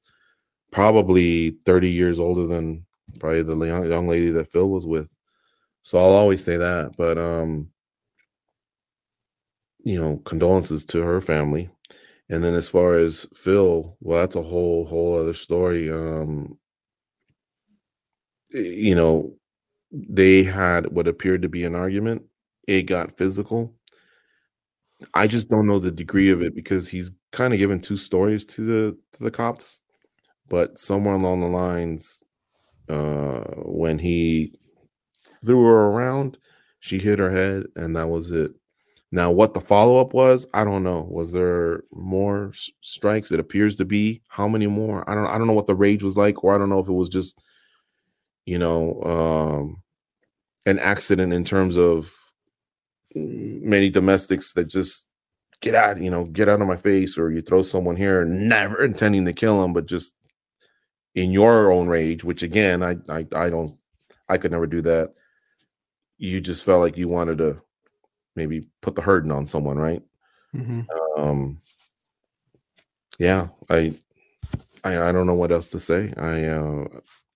[0.72, 2.84] probably 30 years older than
[3.20, 3.56] probably the
[3.88, 5.08] young lady that Phil was with.
[5.82, 6.92] So I'll always say that.
[6.96, 7.70] But um,
[9.84, 11.70] you know, condolences to her family.
[12.30, 15.90] And then as far as Phil, well, that's a whole whole other story.
[15.90, 16.58] Um,
[18.50, 19.34] you know,
[19.92, 22.22] they had what appeared to be an argument.
[22.66, 23.74] It got physical.
[25.12, 28.44] I just don't know the degree of it because he's kind of given two stories
[28.46, 29.80] to the to the cops,
[30.48, 32.23] but somewhere along the lines,
[32.88, 34.58] uh, when he
[35.44, 36.38] threw her around,
[36.80, 38.52] she hit her head, and that was it.
[39.10, 41.06] Now, what the follow up was, I don't know.
[41.08, 43.30] Was there more strikes?
[43.30, 44.22] It appears to be.
[44.28, 45.08] How many more?
[45.08, 45.26] I don't.
[45.26, 47.08] I don't know what the rage was like, or I don't know if it was
[47.08, 47.40] just,
[48.44, 49.82] you know, um,
[50.66, 52.12] an accident in terms of
[53.14, 55.06] many domestics that just
[55.60, 58.84] get out, you know, get out of my face, or you throw someone here, never
[58.84, 60.14] intending to kill them, but just
[61.14, 62.24] in your own rage.
[62.24, 63.72] Which again, I, I, I don't,
[64.28, 65.14] I could never do that.
[66.18, 67.60] You just felt like you wanted to
[68.36, 70.02] maybe put the hurting on someone, right?
[70.54, 70.82] Mm-hmm.
[71.16, 71.60] Um,
[73.18, 73.94] yeah, I,
[74.82, 76.12] I, I don't know what else to say.
[76.16, 76.84] I, uh,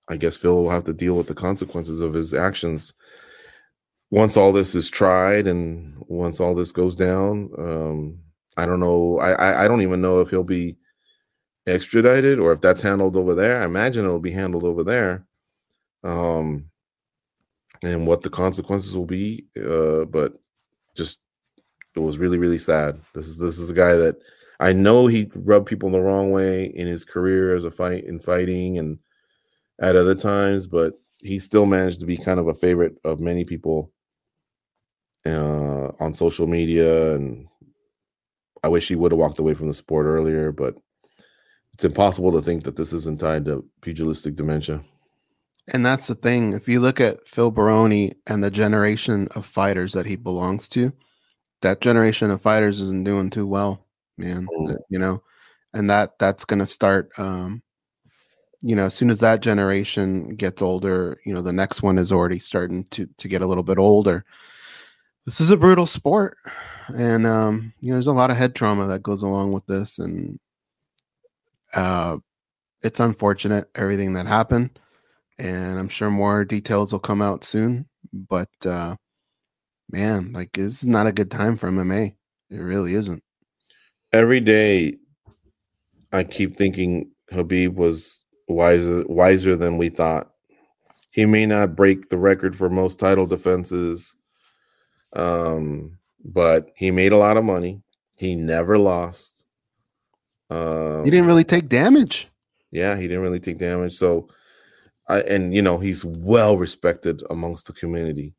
[0.08, 2.92] I guess Phil will have to deal with the consequences of his actions
[4.10, 7.50] once all this is tried and once all this goes down.
[7.58, 8.18] Um,
[8.56, 9.18] I don't know.
[9.18, 10.76] I, I don't even know if he'll be
[11.68, 13.62] extradited or if that's handled over there.
[13.62, 15.26] I imagine it'll be handled over there.
[16.04, 16.70] Um,
[17.82, 19.46] and what the consequences will be.
[19.56, 20.34] Uh, but
[20.96, 21.18] just
[21.94, 23.00] it was really really sad.
[23.14, 24.16] This is this is a guy that
[24.60, 28.18] I know he rubbed people the wrong way in his career as a fight in
[28.18, 28.98] fighting and
[29.80, 33.44] at other times, but he still managed to be kind of a favorite of many
[33.44, 33.92] people
[35.26, 37.14] uh, on social media.
[37.14, 37.46] And
[38.62, 40.74] I wish he would have walked away from the sport earlier, but
[41.78, 44.82] it's impossible to think that this isn't tied to pugilistic dementia.
[45.72, 46.52] And that's the thing.
[46.52, 50.92] If you look at Phil Baroni and the generation of fighters that he belongs to,
[51.62, 54.48] that generation of fighters isn't doing too well, man.
[54.58, 54.76] Mm.
[54.88, 55.22] You know,
[55.72, 57.12] and that that's gonna start.
[57.16, 57.62] Um,
[58.60, 62.10] you know, as soon as that generation gets older, you know, the next one is
[62.10, 64.24] already starting to to get a little bit older.
[65.26, 66.38] This is a brutal sport,
[66.88, 70.00] and um, you know, there's a lot of head trauma that goes along with this,
[70.00, 70.40] and
[71.74, 72.18] uh,
[72.82, 74.78] it's unfortunate everything that happened
[75.38, 77.86] and I'm sure more details will come out soon.
[78.12, 78.96] But uh
[79.90, 82.14] man, like it's not a good time for MMA.
[82.50, 83.22] It really isn't.
[84.12, 84.96] Every day,
[86.12, 90.30] I keep thinking Khabib was wiser wiser than we thought.
[91.10, 94.14] He may not break the record for most title defenses,
[95.14, 97.82] um, but he made a lot of money.
[98.16, 99.37] He never lost.
[100.50, 102.28] Um, He didn't really take damage.
[102.70, 103.96] Yeah, he didn't really take damage.
[103.96, 104.28] So,
[105.08, 108.34] I and you know he's well respected amongst the community.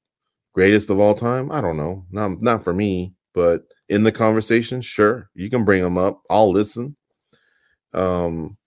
[0.53, 1.51] Greatest of all time?
[1.51, 2.05] I don't know.
[2.11, 6.21] Not not for me, but in the conversation, sure, you can bring him up.
[6.29, 6.95] I'll listen.
[7.93, 8.57] Um,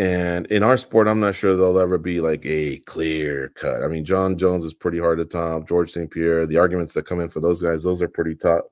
[0.00, 3.82] and in our sport, I'm not sure there'll ever be like a clear cut.
[3.82, 5.68] I mean, Jon Jones is pretty hard to top.
[5.68, 6.10] George St.
[6.10, 8.64] Pierre, the arguments that come in for those guys, those are pretty top,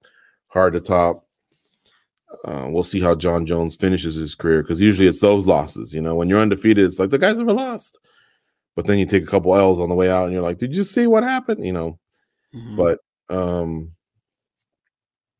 [0.48, 1.27] hard to top.
[2.44, 5.94] Uh, we'll see how Jon Jones finishes his career because usually it's those losses.
[5.94, 7.98] You know, when you're undefeated, it's like the guy's never lost.
[8.76, 10.74] But then you take a couple L's on the way out, and you're like, "Did
[10.74, 11.98] you see what happened?" You know.
[12.54, 12.76] Mhm.
[12.76, 13.00] But
[13.34, 13.92] um,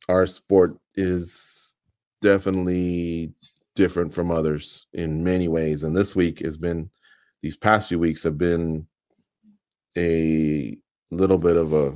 [0.09, 1.74] our sport is
[2.20, 3.32] definitely
[3.76, 6.91] different from others in many ways, and this week has been,
[7.43, 8.86] these past few weeks have been
[9.97, 10.76] a
[11.11, 11.95] little bit of a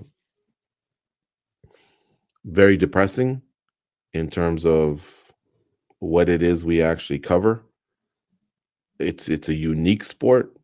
[2.44, 3.42] very depressing
[4.12, 5.32] in terms of
[5.98, 7.64] what it is we actually cover.
[8.98, 10.56] It's it's a unique sport.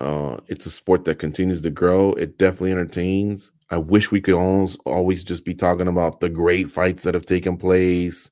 [0.00, 2.12] Uh, it's a sport that continues to grow.
[2.14, 3.52] It definitely entertains.
[3.70, 7.26] I wish we could almost always just be talking about the great fights that have
[7.26, 8.30] taken place,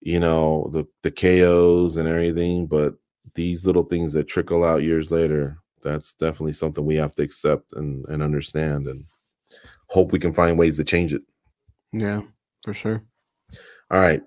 [0.00, 2.66] you know, the the KOs and everything.
[2.66, 2.94] But
[3.34, 7.72] these little things that trickle out years later, that's definitely something we have to accept
[7.72, 9.04] and and understand, and
[9.88, 11.22] hope we can find ways to change it.
[11.92, 12.20] yeah,
[12.62, 13.04] for sure.
[13.90, 14.22] All right.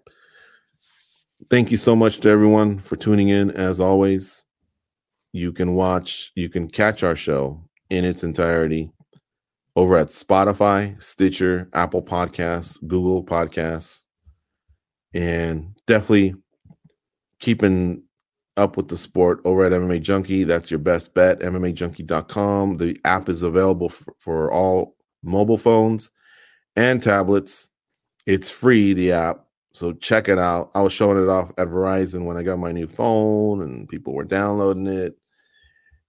[1.50, 3.52] Thank you so much to everyone for tuning in.
[3.52, 4.44] As always,
[5.34, 8.92] you can watch, you can catch our show in its entirety
[9.76, 14.06] over at Spotify, Stitcher, Apple Podcasts, Google Podcasts,
[15.14, 16.36] and definitely
[17.40, 18.04] keeping
[18.58, 20.44] up with the sport over at MMA Junkie.
[20.44, 21.40] That's your best bet.
[21.40, 22.78] MMAJunkie.com.
[22.78, 26.10] The app is available for, for all mobile phones
[26.76, 27.70] and tablets.
[28.26, 29.46] It's free, the app.
[29.74, 30.72] So check it out.
[30.74, 34.14] I was showing it off at Verizon when I got my new phone and people
[34.14, 35.16] were downloading it.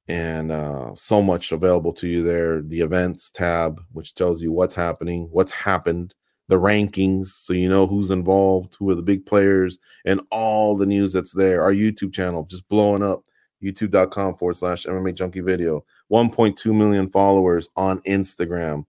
[0.09, 2.62] And uh, so much available to you there.
[2.62, 6.14] The events tab, which tells you what's happening, what's happened,
[6.48, 10.86] the rankings, so you know who's involved, who are the big players, and all the
[10.86, 11.62] news that's there.
[11.62, 13.22] Our YouTube channel just blowing up.
[13.62, 15.84] YouTube.com forward slash MMA Junkie Video.
[16.11, 18.88] 1.2 million followers on Instagram.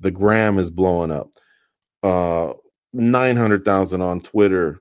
[0.00, 1.30] The gram is blowing up.
[2.02, 2.54] Uh,
[2.98, 4.80] 900,000 on Twitter,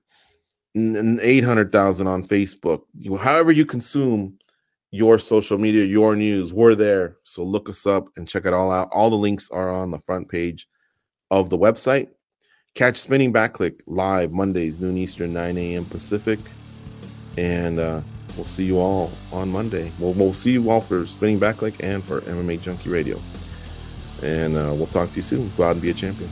[0.76, 2.82] n- 800,000 on Facebook.
[2.95, 4.38] You, however, you consume
[4.91, 7.18] your social media, your news, we're there.
[7.24, 8.89] So look us up and check it all out.
[8.91, 10.68] All the links are on the front page
[11.30, 12.07] of the website.
[12.74, 15.86] Catch Spinning Back Clique live Mondays, noon Eastern, 9 a.m.
[15.86, 16.39] Pacific.
[17.38, 18.01] And uh,
[18.36, 19.91] we'll see you all on Monday.
[19.99, 23.22] We'll, we'll see you all for Spinning Back Clique and for MMA Junkie Radio.
[24.22, 25.51] And uh, we'll talk to you soon.
[25.57, 26.30] Go out and be a champion.